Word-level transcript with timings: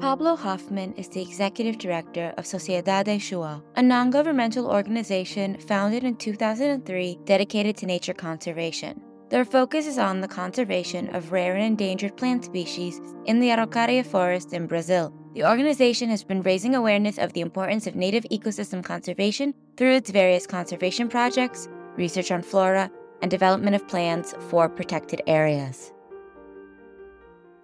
Pablo 0.00 0.36
Hoffman 0.36 0.92
is 0.94 1.08
the 1.08 1.22
executive 1.22 1.78
director 1.78 2.34
of 2.36 2.44
Sociedade 2.44 3.18
Chauá, 3.18 3.62
a 3.76 3.82
non 3.82 4.10
governmental 4.10 4.66
organization 4.66 5.58
founded 5.58 6.04
in 6.04 6.16
2003 6.16 7.18
dedicated 7.24 7.78
to 7.78 7.86
nature 7.86 8.12
conservation. 8.12 9.00
Their 9.30 9.46
focus 9.46 9.86
is 9.86 9.96
on 9.96 10.20
the 10.20 10.28
conservation 10.28 11.14
of 11.14 11.32
rare 11.32 11.54
and 11.54 11.64
endangered 11.64 12.16
plant 12.16 12.44
species 12.44 13.00
in 13.24 13.40
the 13.40 13.48
Araucaria 13.48 14.04
forest 14.04 14.52
in 14.52 14.66
Brazil. 14.66 15.14
The 15.34 15.48
organization 15.48 16.10
has 16.10 16.22
been 16.22 16.42
raising 16.42 16.74
awareness 16.74 17.16
of 17.16 17.32
the 17.32 17.40
importance 17.40 17.86
of 17.86 17.96
native 17.96 18.24
ecosystem 18.24 18.84
conservation 18.84 19.54
through 19.78 19.94
its 19.94 20.10
various 20.10 20.46
conservation 20.46 21.08
projects, 21.08 21.68
research 21.96 22.30
on 22.30 22.42
flora, 22.42 22.90
and 23.22 23.30
development 23.30 23.74
of 23.74 23.88
plans 23.88 24.34
for 24.50 24.68
protected 24.68 25.22
areas. 25.26 25.92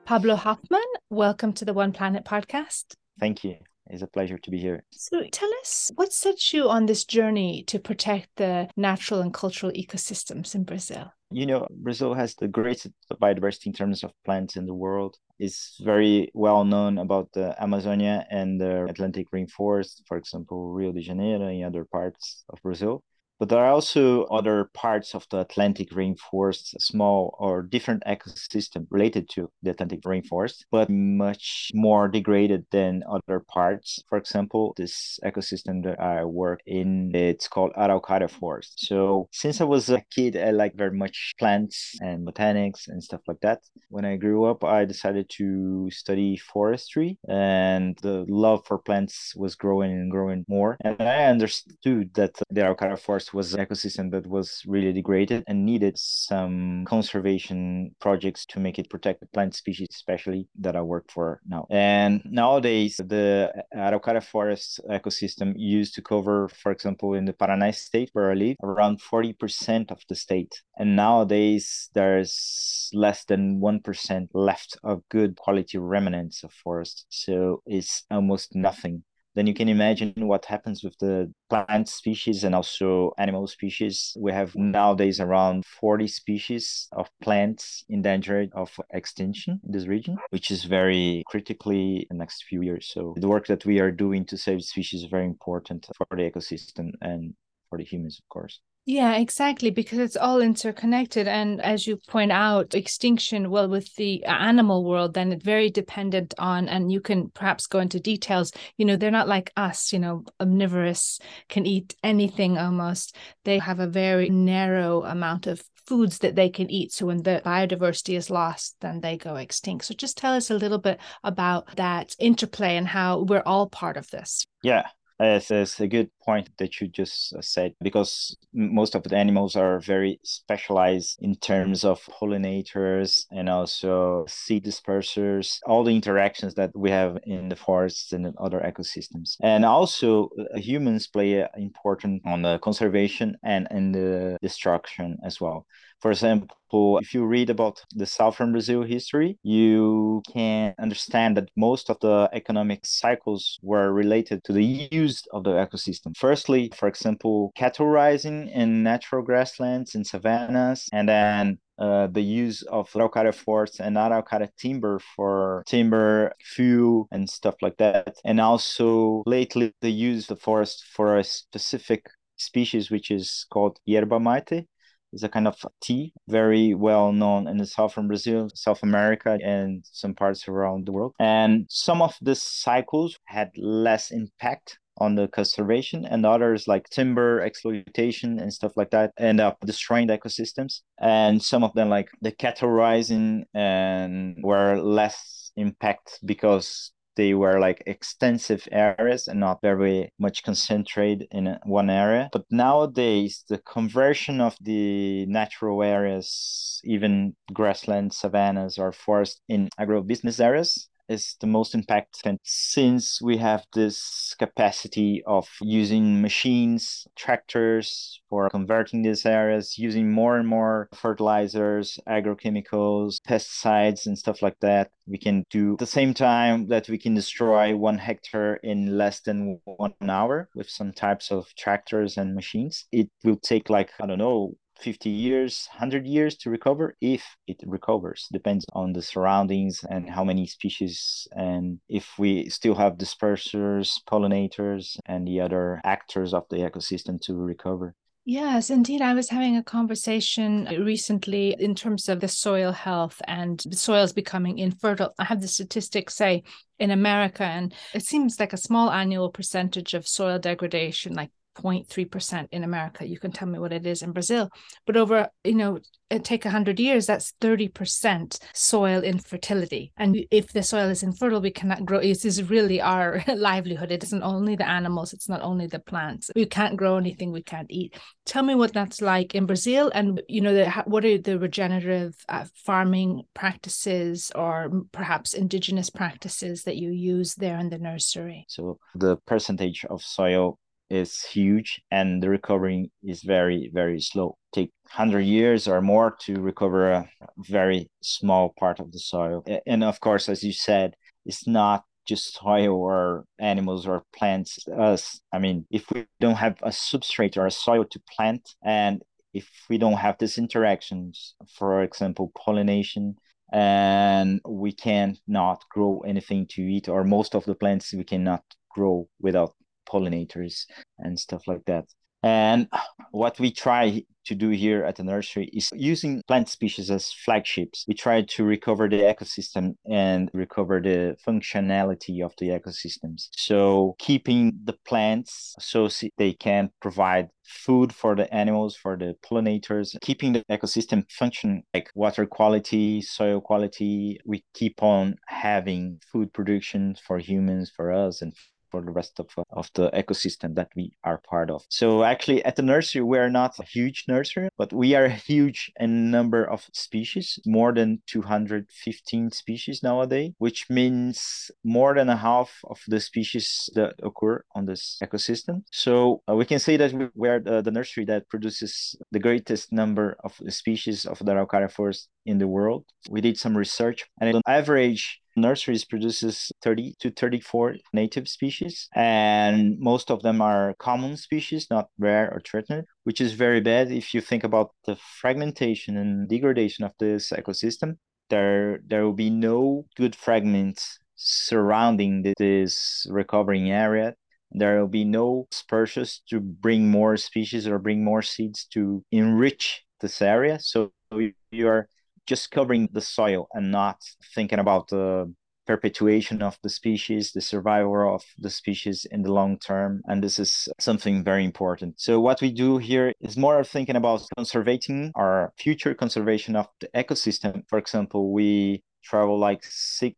Pablo 0.04 0.34
Hoffman, 0.34 0.82
welcome 1.10 1.52
to 1.54 1.64
the 1.64 1.72
One 1.72 1.92
Planet 1.92 2.24
podcast. 2.24 2.94
Thank 3.20 3.44
you. 3.44 3.56
It's 3.86 4.02
a 4.02 4.06
pleasure 4.08 4.36
to 4.36 4.50
be 4.50 4.58
here. 4.58 4.82
So, 4.90 5.22
tell 5.30 5.50
us 5.60 5.92
what 5.94 6.12
set 6.12 6.52
you 6.52 6.68
on 6.68 6.86
this 6.86 7.04
journey 7.04 7.62
to 7.68 7.78
protect 7.78 8.28
the 8.36 8.68
natural 8.76 9.20
and 9.20 9.32
cultural 9.32 9.70
ecosystems 9.72 10.54
in 10.54 10.64
Brazil? 10.64 11.12
You 11.30 11.46
know, 11.46 11.66
Brazil 11.70 12.14
has 12.14 12.34
the 12.34 12.48
greatest 12.48 12.94
biodiversity 13.12 13.66
in 13.66 13.72
terms 13.72 14.02
of 14.02 14.12
plants 14.24 14.56
in 14.56 14.66
the 14.66 14.74
world. 14.74 15.16
It's 15.38 15.78
very 15.82 16.30
well 16.34 16.64
known 16.64 16.98
about 16.98 17.30
the 17.32 17.60
Amazonia 17.62 18.26
and 18.30 18.60
the 18.60 18.84
Atlantic 18.84 19.30
rainforest, 19.30 20.02
for 20.06 20.16
example, 20.16 20.72
Rio 20.72 20.92
de 20.92 21.00
Janeiro 21.00 21.46
and 21.46 21.64
other 21.64 21.84
parts 21.84 22.44
of 22.48 22.60
Brazil. 22.62 23.02
But 23.42 23.48
there 23.48 23.64
are 23.64 23.72
also 23.72 24.22
other 24.26 24.70
parts 24.72 25.16
of 25.16 25.26
the 25.30 25.40
Atlantic 25.40 25.90
rainforest, 25.90 26.80
small 26.80 27.34
or 27.40 27.64
different 27.64 28.04
ecosystem 28.06 28.86
related 28.88 29.28
to 29.30 29.50
the 29.64 29.70
Atlantic 29.70 30.02
rainforest, 30.02 30.62
but 30.70 30.88
much 30.88 31.72
more 31.74 32.06
degraded 32.06 32.66
than 32.70 33.02
other 33.10 33.40
parts. 33.40 34.00
For 34.08 34.16
example, 34.16 34.74
this 34.76 35.18
ecosystem 35.24 35.82
that 35.82 36.00
I 36.00 36.24
work 36.24 36.60
in, 36.66 37.10
it's 37.16 37.48
called 37.48 37.72
Araucaria 37.72 38.30
Forest. 38.30 38.74
So 38.86 39.28
since 39.32 39.60
I 39.60 39.64
was 39.64 39.90
a 39.90 40.04
kid, 40.14 40.36
I 40.36 40.52
like 40.52 40.76
very 40.76 40.96
much 40.96 41.32
plants 41.36 41.96
and 42.00 42.24
botanics 42.24 42.86
and 42.86 43.02
stuff 43.02 43.22
like 43.26 43.40
that. 43.40 43.62
When 43.88 44.04
I 44.04 44.18
grew 44.18 44.44
up, 44.44 44.62
I 44.62 44.84
decided 44.84 45.28
to 45.38 45.88
study 45.90 46.36
forestry 46.36 47.18
and 47.28 47.98
the 48.02 48.24
love 48.28 48.64
for 48.68 48.78
plants 48.78 49.34
was 49.34 49.56
growing 49.56 49.90
and 49.90 50.12
growing 50.12 50.44
more. 50.46 50.76
And 50.84 51.02
I 51.02 51.24
understood 51.24 52.14
that 52.14 52.36
the 52.48 52.60
Araucaria 52.60 53.00
Forest 53.00 53.31
was 53.34 53.54
an 53.54 53.64
ecosystem 53.64 54.10
that 54.12 54.26
was 54.26 54.62
really 54.66 54.92
degraded 54.92 55.44
and 55.46 55.64
needed 55.64 55.98
some 55.98 56.84
conservation 56.86 57.94
projects 58.00 58.46
to 58.46 58.60
make 58.60 58.78
it 58.78 58.90
protect 58.90 59.20
the 59.20 59.26
plant 59.26 59.54
species, 59.54 59.88
especially 59.90 60.48
that 60.58 60.76
I 60.76 60.82
work 60.82 61.10
for 61.10 61.40
now. 61.46 61.66
And 61.70 62.22
nowadays, 62.24 62.96
the 62.96 63.52
Araucaria 63.74 64.22
forest 64.22 64.80
ecosystem 64.90 65.54
used 65.56 65.94
to 65.94 66.02
cover, 66.02 66.48
for 66.48 66.72
example, 66.72 67.14
in 67.14 67.24
the 67.24 67.32
Paraná 67.32 67.74
state 67.74 68.10
where 68.12 68.30
I 68.30 68.34
live, 68.34 68.56
around 68.62 69.00
40% 69.00 69.90
of 69.90 70.00
the 70.08 70.14
state. 70.14 70.62
And 70.76 70.96
nowadays, 70.96 71.90
there's 71.94 72.90
less 72.92 73.24
than 73.24 73.60
1% 73.60 74.28
left 74.34 74.76
of 74.84 75.08
good 75.08 75.36
quality 75.36 75.78
remnants 75.78 76.42
of 76.42 76.52
forest. 76.52 77.06
So 77.08 77.62
it's 77.66 78.04
almost 78.10 78.54
nothing 78.54 79.04
then 79.34 79.46
you 79.46 79.54
can 79.54 79.68
imagine 79.68 80.12
what 80.16 80.44
happens 80.44 80.84
with 80.84 80.96
the 80.98 81.32
plant 81.48 81.88
species 81.88 82.44
and 82.44 82.54
also 82.54 83.12
animal 83.18 83.46
species. 83.46 84.14
We 84.18 84.32
have 84.32 84.54
nowadays 84.54 85.20
around 85.20 85.64
40 85.64 86.06
species 86.06 86.88
of 86.92 87.08
plants 87.22 87.84
endangered 87.88 88.50
of 88.52 88.70
extinction 88.90 89.60
in 89.64 89.72
this 89.72 89.86
region, 89.86 90.18
which 90.30 90.50
is 90.50 90.64
very 90.64 91.22
critically 91.26 92.06
in 92.10 92.16
the 92.16 92.22
next 92.22 92.44
few 92.44 92.62
years. 92.62 92.90
So 92.92 93.14
the 93.16 93.28
work 93.28 93.46
that 93.46 93.64
we 93.64 93.80
are 93.80 93.90
doing 93.90 94.24
to 94.26 94.36
save 94.36 94.62
species 94.62 95.02
is 95.02 95.10
very 95.10 95.26
important 95.26 95.86
for 95.96 96.06
the 96.10 96.30
ecosystem 96.30 96.92
and 97.00 97.34
for 97.70 97.78
the 97.78 97.84
humans, 97.84 98.18
of 98.18 98.28
course. 98.28 98.60
Yeah, 98.84 99.14
exactly, 99.14 99.70
because 99.70 100.00
it's 100.00 100.16
all 100.16 100.40
interconnected. 100.40 101.28
And 101.28 101.62
as 101.62 101.86
you 101.86 101.98
point 101.98 102.32
out, 102.32 102.74
extinction, 102.74 103.48
well, 103.48 103.68
with 103.68 103.94
the 103.94 104.24
uh, 104.26 104.32
animal 104.32 104.84
world, 104.84 105.14
then 105.14 105.30
it's 105.30 105.44
very 105.44 105.70
dependent 105.70 106.34
on, 106.36 106.68
and 106.68 106.90
you 106.90 107.00
can 107.00 107.30
perhaps 107.30 107.68
go 107.68 107.78
into 107.78 108.00
details, 108.00 108.50
you 108.76 108.84
know, 108.84 108.96
they're 108.96 109.12
not 109.12 109.28
like 109.28 109.52
us, 109.56 109.92
you 109.92 110.00
know, 110.00 110.24
omnivorous, 110.40 111.20
can 111.48 111.64
eat 111.64 111.94
anything 112.02 112.58
almost. 112.58 113.14
They 113.44 113.58
have 113.60 113.78
a 113.78 113.86
very 113.86 114.30
narrow 114.30 115.04
amount 115.04 115.46
of 115.46 115.62
foods 115.86 116.18
that 116.18 116.34
they 116.34 116.48
can 116.48 116.68
eat. 116.68 116.92
So 116.92 117.06
when 117.06 117.22
the 117.22 117.40
biodiversity 117.44 118.16
is 118.16 118.30
lost, 118.30 118.76
then 118.80 119.00
they 119.00 119.16
go 119.16 119.36
extinct. 119.36 119.84
So 119.84 119.94
just 119.94 120.18
tell 120.18 120.34
us 120.34 120.50
a 120.50 120.56
little 120.56 120.78
bit 120.78 120.98
about 121.22 121.76
that 121.76 122.16
interplay 122.18 122.76
and 122.76 122.88
how 122.88 123.20
we're 123.22 123.44
all 123.46 123.68
part 123.68 123.96
of 123.96 124.10
this. 124.10 124.44
Yeah, 124.64 124.86
it's, 125.22 125.80
a 125.80 125.86
good 125.86 126.10
point 126.24 126.50
that 126.58 126.80
you 126.80 126.88
just 126.88 127.34
uh, 127.34 127.40
said 127.40 127.74
because 127.80 128.36
most 128.52 128.94
of 128.94 129.02
the 129.02 129.16
animals 129.16 129.56
are 129.56 129.80
very 129.80 130.20
specialized 130.22 131.18
in 131.20 131.34
terms 131.36 131.84
of 131.84 132.02
pollinators 132.04 133.26
and 133.30 133.48
also 133.48 134.24
seed 134.28 134.64
dispersers, 134.64 135.58
all 135.66 135.84
the 135.84 135.94
interactions 135.94 136.54
that 136.54 136.70
we 136.74 136.90
have 136.90 137.18
in 137.24 137.48
the 137.48 137.56
forests 137.56 138.12
and 138.12 138.34
other 138.38 138.60
ecosystems. 138.60 139.36
And 139.42 139.64
also 139.64 140.30
uh, 140.38 140.58
humans 140.58 141.06
play 141.06 141.40
an 141.40 141.48
important 141.56 142.22
on 142.24 142.42
the 142.42 142.58
conservation 142.58 143.36
and 143.42 143.68
in 143.70 143.92
the 143.92 144.38
destruction 144.42 145.18
as 145.24 145.40
well. 145.40 145.66
For 146.02 146.10
example, 146.10 146.98
if 146.98 147.14
you 147.14 147.24
read 147.24 147.48
about 147.48 147.80
the 147.94 148.06
southern 148.06 148.50
Brazil 148.50 148.82
history, 148.82 149.38
you 149.44 150.20
can 150.32 150.74
understand 150.80 151.36
that 151.36 151.48
most 151.56 151.88
of 151.90 152.00
the 152.00 152.28
economic 152.32 152.84
cycles 152.84 153.60
were 153.62 153.92
related 153.92 154.42
to 154.44 154.52
the 154.52 154.88
use 154.90 155.22
of 155.32 155.44
the 155.44 155.52
ecosystem. 155.52 156.16
Firstly, 156.16 156.72
for 156.74 156.88
example, 156.88 157.52
cattle 157.54 157.86
rising 157.86 158.48
in 158.48 158.82
natural 158.82 159.22
grasslands 159.22 159.94
and 159.94 160.04
savannas, 160.04 160.88
and 160.92 161.08
then 161.08 161.58
uh, 161.78 162.08
the 162.08 162.20
use 162.20 162.62
of 162.62 162.90
Araucaria 162.90 163.32
forests 163.32 163.78
and 163.78 163.96
Araucaria 163.96 164.48
timber 164.58 164.98
for 165.14 165.62
timber, 165.68 166.32
fuel, 166.42 167.06
and 167.12 167.30
stuff 167.30 167.54
like 167.62 167.76
that. 167.76 168.16
And 168.24 168.40
also 168.40 169.22
lately, 169.24 169.72
the 169.80 169.92
use 169.92 170.28
of 170.28 170.36
the 170.36 170.42
forest 170.42 170.84
for 170.96 171.16
a 171.16 171.22
specific 171.22 172.06
species, 172.36 172.90
which 172.90 173.12
is 173.12 173.46
called 173.52 173.78
yerba 173.84 174.18
mate, 174.18 174.66
is 175.12 175.22
a 175.22 175.28
kind 175.28 175.46
of 175.46 175.56
tea, 175.80 176.12
very 176.28 176.74
well 176.74 177.12
known 177.12 177.46
in 177.46 177.56
the 177.56 177.66
southern 177.66 178.08
Brazil, 178.08 178.48
South 178.54 178.82
America, 178.82 179.38
and 179.44 179.84
some 179.84 180.14
parts 180.14 180.48
around 180.48 180.86
the 180.86 180.92
world. 180.92 181.14
And 181.18 181.66
some 181.68 182.02
of 182.02 182.16
the 182.20 182.34
cycles 182.34 183.18
had 183.24 183.50
less 183.56 184.10
impact 184.10 184.78
on 184.98 185.14
the 185.14 185.26
conservation 185.28 186.04
and 186.04 186.26
others 186.26 186.68
like 186.68 186.88
timber 186.90 187.40
exploitation 187.40 188.38
and 188.38 188.52
stuff 188.52 188.72
like 188.76 188.90
that 188.90 189.10
end 189.18 189.40
up 189.40 189.56
destroying 189.64 190.06
the 190.06 190.18
ecosystems 190.18 190.82
and 191.00 191.42
some 191.42 191.64
of 191.64 191.72
them 191.72 191.88
like 191.88 192.08
the 192.20 192.30
cattle 192.30 192.68
rising 192.68 193.44
and 193.54 194.36
were 194.42 194.78
less 194.78 195.50
impact 195.56 196.18
because 196.24 196.92
they 197.16 197.34
were 197.34 197.58
like 197.60 197.82
extensive 197.86 198.66
areas 198.72 199.28
and 199.28 199.40
not 199.40 199.60
very 199.62 200.12
much 200.18 200.42
concentrated 200.42 201.28
in 201.30 201.58
one 201.64 201.90
area. 201.90 202.28
But 202.32 202.44
nowadays, 202.50 203.44
the 203.48 203.58
conversion 203.58 204.40
of 204.40 204.56
the 204.60 205.26
natural 205.26 205.82
areas, 205.82 206.80
even 206.84 207.36
grassland, 207.52 208.12
savannas, 208.12 208.78
or 208.78 208.92
forest 208.92 209.40
in 209.48 209.68
agro-business 209.78 210.40
areas, 210.40 210.88
is 211.08 211.36
the 211.40 211.46
most 211.46 211.74
impacted 211.74 212.38
since 212.42 213.20
we 213.20 213.36
have 213.36 213.64
this 213.72 214.34
capacity 214.38 215.22
of 215.26 215.48
using 215.60 216.22
machines, 216.22 217.06
tractors 217.16 218.20
for 218.28 218.48
converting 218.50 219.02
these 219.02 219.26
areas, 219.26 219.78
using 219.78 220.10
more 220.10 220.38
and 220.38 220.48
more 220.48 220.88
fertilizers, 220.94 221.98
agrochemicals, 222.08 223.16
pesticides, 223.28 224.06
and 224.06 224.18
stuff 224.18 224.42
like 224.42 224.58
that. 224.60 224.90
We 225.06 225.18
can 225.18 225.44
do 225.50 225.72
at 225.72 225.78
the 225.78 225.86
same 225.86 226.14
time 226.14 226.68
that 226.68 226.88
we 226.88 226.98
can 226.98 227.14
destroy 227.14 227.76
one 227.76 227.98
hectare 227.98 228.54
in 228.62 228.96
less 228.96 229.20
than 229.20 229.60
one 229.64 229.94
hour 230.08 230.48
with 230.54 230.70
some 230.70 230.92
types 230.92 231.30
of 231.30 231.46
tractors 231.56 232.16
and 232.16 232.34
machines. 232.34 232.86
It 232.92 233.10
will 233.24 233.38
take 233.38 233.68
like, 233.68 233.90
I 234.00 234.06
don't 234.06 234.18
know, 234.18 234.54
50 234.78 235.10
years, 235.10 235.68
100 235.72 236.06
years 236.06 236.36
to 236.38 236.50
recover 236.50 236.96
if 237.00 237.24
it 237.46 237.62
recovers. 237.66 238.28
Depends 238.32 238.64
on 238.72 238.92
the 238.92 239.02
surroundings 239.02 239.84
and 239.88 240.08
how 240.08 240.24
many 240.24 240.46
species, 240.46 241.26
and 241.32 241.80
if 241.88 242.18
we 242.18 242.48
still 242.48 242.74
have 242.74 242.98
dispersers, 242.98 243.98
pollinators, 244.08 244.96
and 245.06 245.26
the 245.26 245.40
other 245.40 245.80
actors 245.84 246.34
of 246.34 246.44
the 246.50 246.56
ecosystem 246.56 247.20
to 247.22 247.34
recover. 247.34 247.94
Yes, 248.24 248.70
indeed. 248.70 249.02
I 249.02 249.14
was 249.14 249.30
having 249.30 249.56
a 249.56 249.64
conversation 249.64 250.66
recently 250.84 251.56
in 251.58 251.74
terms 251.74 252.08
of 252.08 252.20
the 252.20 252.28
soil 252.28 252.70
health 252.70 253.20
and 253.26 253.60
the 253.66 253.76
soils 253.76 254.12
becoming 254.12 254.58
infertile. 254.58 255.12
I 255.18 255.24
have 255.24 255.40
the 255.40 255.48
statistics 255.48 256.14
say 256.14 256.44
in 256.78 256.92
America, 256.92 257.42
and 257.42 257.74
it 257.92 258.04
seems 258.04 258.38
like 258.38 258.52
a 258.52 258.56
small 258.56 258.92
annual 258.92 259.28
percentage 259.28 259.92
of 259.94 260.06
soil 260.06 260.38
degradation, 260.38 261.14
like 261.14 261.30
0.3% 261.54 262.48
in 262.52 262.64
America. 262.64 263.06
You 263.06 263.18
can 263.18 263.32
tell 263.32 263.48
me 263.48 263.58
what 263.58 263.72
it 263.72 263.86
is 263.86 264.02
in 264.02 264.12
Brazil. 264.12 264.50
But 264.86 264.96
over, 264.96 265.28
you 265.44 265.54
know, 265.54 265.78
take 266.18 266.44
100 266.44 266.78
years, 266.78 267.06
that's 267.06 267.32
30% 267.40 268.38
soil 268.52 269.00
infertility. 269.02 269.92
And 269.96 270.24
if 270.30 270.52
the 270.52 270.62
soil 270.62 270.88
is 270.88 271.02
infertile, 271.02 271.40
we 271.40 271.50
cannot 271.50 271.84
grow. 271.84 272.00
This 272.00 272.24
is 272.24 272.50
really 272.50 272.80
our 272.80 273.22
livelihood. 273.34 273.90
It 273.90 274.04
isn't 274.04 274.22
only 274.22 274.56
the 274.56 274.68
animals, 274.68 275.12
it's 275.12 275.28
not 275.28 275.42
only 275.42 275.66
the 275.66 275.78
plants. 275.78 276.30
We 276.34 276.46
can't 276.46 276.76
grow 276.76 276.96
anything 276.96 277.32
we 277.32 277.42
can't 277.42 277.70
eat. 277.70 277.98
Tell 278.26 278.42
me 278.42 278.54
what 278.54 278.72
that's 278.72 279.00
like 279.00 279.34
in 279.34 279.46
Brazil 279.46 279.90
and, 279.94 280.20
you 280.28 280.40
know, 280.40 280.54
the, 280.54 280.70
what 280.86 281.04
are 281.04 281.18
the 281.18 281.38
regenerative 281.38 282.14
uh, 282.28 282.44
farming 282.54 283.22
practices 283.34 284.32
or 284.34 284.70
perhaps 284.92 285.34
indigenous 285.34 285.90
practices 285.90 286.64
that 286.64 286.76
you 286.76 286.90
use 286.90 287.34
there 287.34 287.58
in 287.58 287.70
the 287.70 287.78
nursery? 287.78 288.44
So 288.48 288.78
the 288.94 289.16
percentage 289.26 289.84
of 289.86 290.02
soil 290.02 290.58
is 290.92 291.22
huge 291.24 291.80
and 291.90 292.22
the 292.22 292.28
recovery 292.28 292.90
is 293.02 293.22
very 293.22 293.70
very 293.72 294.00
slow. 294.00 294.36
Take 294.52 294.70
100 294.84 295.20
years 295.20 295.66
or 295.66 295.80
more 295.80 296.14
to 296.20 296.34
recover 296.34 296.92
a 296.92 297.08
very 297.38 297.90
small 298.02 298.52
part 298.58 298.78
of 298.78 298.92
the 298.92 298.98
soil. 298.98 299.42
And 299.66 299.82
of 299.82 300.00
course 300.00 300.28
as 300.28 300.44
you 300.44 300.52
said 300.52 300.94
it's 301.24 301.46
not 301.46 301.84
just 302.06 302.34
soil 302.34 302.74
or 302.74 303.24
animals 303.38 303.86
or 303.86 304.02
plants 304.14 304.58
us. 304.68 305.20
I 305.32 305.38
mean 305.38 305.66
if 305.70 305.90
we 305.90 306.04
don't 306.20 306.36
have 306.36 306.58
a 306.62 306.70
substrate 306.70 307.38
or 307.38 307.46
a 307.46 307.50
soil 307.50 307.84
to 307.90 308.00
plant 308.14 308.54
and 308.62 309.02
if 309.32 309.48
we 309.70 309.78
don't 309.78 310.02
have 310.06 310.16
these 310.18 310.36
interactions 310.36 311.34
for 311.58 311.82
example 311.82 312.32
pollination 312.36 313.16
and 313.50 314.40
we 314.46 314.72
cannot 314.72 315.64
grow 315.70 316.00
anything 316.06 316.46
to 316.48 316.60
eat 316.60 316.88
or 316.88 317.02
most 317.02 317.34
of 317.34 317.44
the 317.46 317.54
plants 317.54 317.94
we 317.94 318.04
cannot 318.04 318.42
grow 318.74 319.06
without 319.20 319.54
pollinators 319.92 320.66
and 320.98 321.18
stuff 321.18 321.42
like 321.46 321.64
that. 321.66 321.84
And 322.22 322.68
what 323.10 323.40
we 323.40 323.50
try 323.50 324.04
to 324.26 324.34
do 324.36 324.50
here 324.50 324.84
at 324.84 324.94
the 324.94 325.02
nursery 325.02 325.50
is 325.52 325.70
using 325.74 326.22
plant 326.28 326.48
species 326.48 326.88
as 326.90 327.12
flagships. 327.12 327.84
We 327.88 327.94
try 327.94 328.22
to 328.22 328.44
recover 328.44 328.88
the 328.88 329.00
ecosystem 329.00 329.74
and 329.90 330.30
recover 330.32 330.80
the 330.80 331.16
functionality 331.26 332.24
of 332.24 332.32
the 332.38 332.50
ecosystems. 332.50 333.28
So 333.32 333.96
keeping 333.98 334.52
the 334.62 334.74
plants 334.86 335.56
so 335.58 335.88
they 336.16 336.34
can 336.34 336.70
provide 336.80 337.30
food 337.44 337.92
for 337.92 338.14
the 338.14 338.32
animals, 338.32 338.76
for 338.76 338.96
the 338.96 339.16
pollinators, 339.28 339.96
keeping 340.00 340.32
the 340.32 340.44
ecosystem 340.48 341.04
function 341.10 341.64
like 341.74 341.90
water 341.96 342.24
quality, 342.24 343.02
soil 343.02 343.40
quality. 343.40 344.20
We 344.24 344.44
keep 344.54 344.80
on 344.82 345.16
having 345.26 346.00
food 346.12 346.32
production 346.32 346.96
for 347.04 347.18
humans, 347.18 347.72
for 347.74 347.90
us, 347.92 348.22
and 348.22 348.32
for 348.72 348.80
the 348.80 348.90
rest 348.90 349.20
of, 349.20 349.28
of 349.50 349.70
the 349.74 349.90
ecosystem 349.90 350.54
that 350.56 350.70
we 350.74 350.92
are 351.04 351.18
part 351.18 351.50
of. 351.50 351.62
So 351.68 352.02
actually 352.02 352.42
at 352.44 352.56
the 352.56 352.62
nursery, 352.62 353.02
we 353.02 353.18
are 353.18 353.30
not 353.30 353.58
a 353.60 353.64
huge 353.64 354.04
nursery, 354.08 354.48
but 354.56 354.72
we 354.72 354.94
are 354.94 355.08
huge 355.08 355.70
in 355.78 356.10
number 356.10 356.42
of 356.44 356.66
species, 356.72 357.38
more 357.46 357.72
than 357.72 358.02
215 358.06 359.30
species 359.30 359.82
nowadays, 359.82 360.32
which 360.38 360.68
means 360.70 361.50
more 361.62 361.94
than 361.94 362.08
a 362.08 362.16
half 362.16 362.50
of 362.64 362.80
the 362.88 362.98
species 362.98 363.70
that 363.74 363.94
occur 364.02 364.42
on 364.54 364.64
this 364.64 364.98
ecosystem. 365.02 365.62
So 365.70 366.22
uh, 366.28 366.34
we 366.34 366.46
can 366.46 366.58
say 366.58 366.76
that 366.78 366.92
we 367.14 367.28
are 367.28 367.40
the, 367.40 367.60
the 367.60 367.70
nursery 367.70 368.06
that 368.06 368.28
produces 368.30 368.96
the 369.10 369.20
greatest 369.20 369.72
number 369.72 370.16
of 370.24 370.32
species 370.48 371.04
of 371.04 371.18
the 371.18 371.32
Araucaria 371.32 371.70
forest 371.70 372.08
in 372.24 372.38
the 372.38 372.48
world. 372.48 372.84
We 373.10 373.20
did 373.20 373.38
some 373.38 373.56
research 373.56 374.06
and 374.20 374.36
on 374.36 374.42
average, 374.46 375.21
nurseries 375.36 375.84
produces 375.84 376.50
30 376.62 376.94
to 377.00 377.10
34 377.10 377.76
native 377.92 378.28
species 378.28 378.88
and 378.94 379.78
most 379.78 380.10
of 380.10 380.22
them 380.22 380.40
are 380.40 380.74
common 380.78 381.16
species 381.16 381.66
not 381.70 381.88
rare 381.98 382.30
or 382.32 382.40
threatened 382.40 382.84
which 383.04 383.20
is 383.20 383.32
very 383.32 383.60
bad. 383.60 383.90
If 383.90 384.14
you 384.14 384.20
think 384.20 384.44
about 384.44 384.70
the 384.86 384.96
fragmentation 385.20 385.96
and 385.96 386.28
degradation 386.28 386.84
of 386.84 386.92
this 386.98 387.30
ecosystem 387.30 387.96
there 388.30 388.80
there 388.86 389.04
will 389.04 389.12
be 389.12 389.30
no 389.30 389.86
good 389.96 390.14
fragments 390.14 390.98
surrounding 391.16 392.32
this 392.38 393.06
recovering 393.08 393.70
area. 393.70 394.14
There 394.50 394.80
will 394.80 394.88
be 394.88 395.04
no 395.04 395.46
dispersions 395.50 396.22
to 396.28 396.40
bring 396.40 396.90
more 396.90 397.16
species 397.16 397.66
or 397.66 397.78
bring 397.78 398.04
more 398.04 398.22
seeds 398.22 398.66
to 398.72 399.04
enrich 399.10 399.82
this 400.00 400.20
area. 400.20 400.58
So 400.60 400.92
you 401.10 401.68
are 401.68 401.88
just 402.26 402.50
covering 402.50 402.88
the 402.92 403.00
soil 403.00 403.48
and 403.52 403.70
not 403.70 403.98
thinking 404.34 404.58
about 404.58 404.88
the 404.88 405.32
perpetuation 405.66 406.42
of 406.42 406.58
the 406.62 406.68
species, 406.68 407.32
the 407.32 407.40
survival 407.40 408.14
of 408.14 408.24
the 408.38 408.50
species 408.50 409.06
in 409.10 409.22
the 409.22 409.32
long 409.32 409.58
term. 409.58 410.02
And 410.06 410.22
this 410.22 410.38
is 410.38 410.68
something 410.80 411.24
very 411.24 411.44
important. 411.44 412.00
So, 412.00 412.20
what 412.20 412.40
we 412.40 412.52
do 412.52 412.78
here 412.78 413.12
is 413.20 413.36
more 413.36 413.62
thinking 413.64 413.96
about 413.96 414.22
conserving 414.36 415.12
our 415.14 415.52
future 415.58 415.94
conservation 415.94 416.56
of 416.56 416.68
the 416.80 416.88
ecosystem. 416.94 417.62
For 417.68 417.78
example, 417.78 418.32
we 418.32 418.82
travel 419.02 419.38
like 419.38 419.64
six 419.64 420.16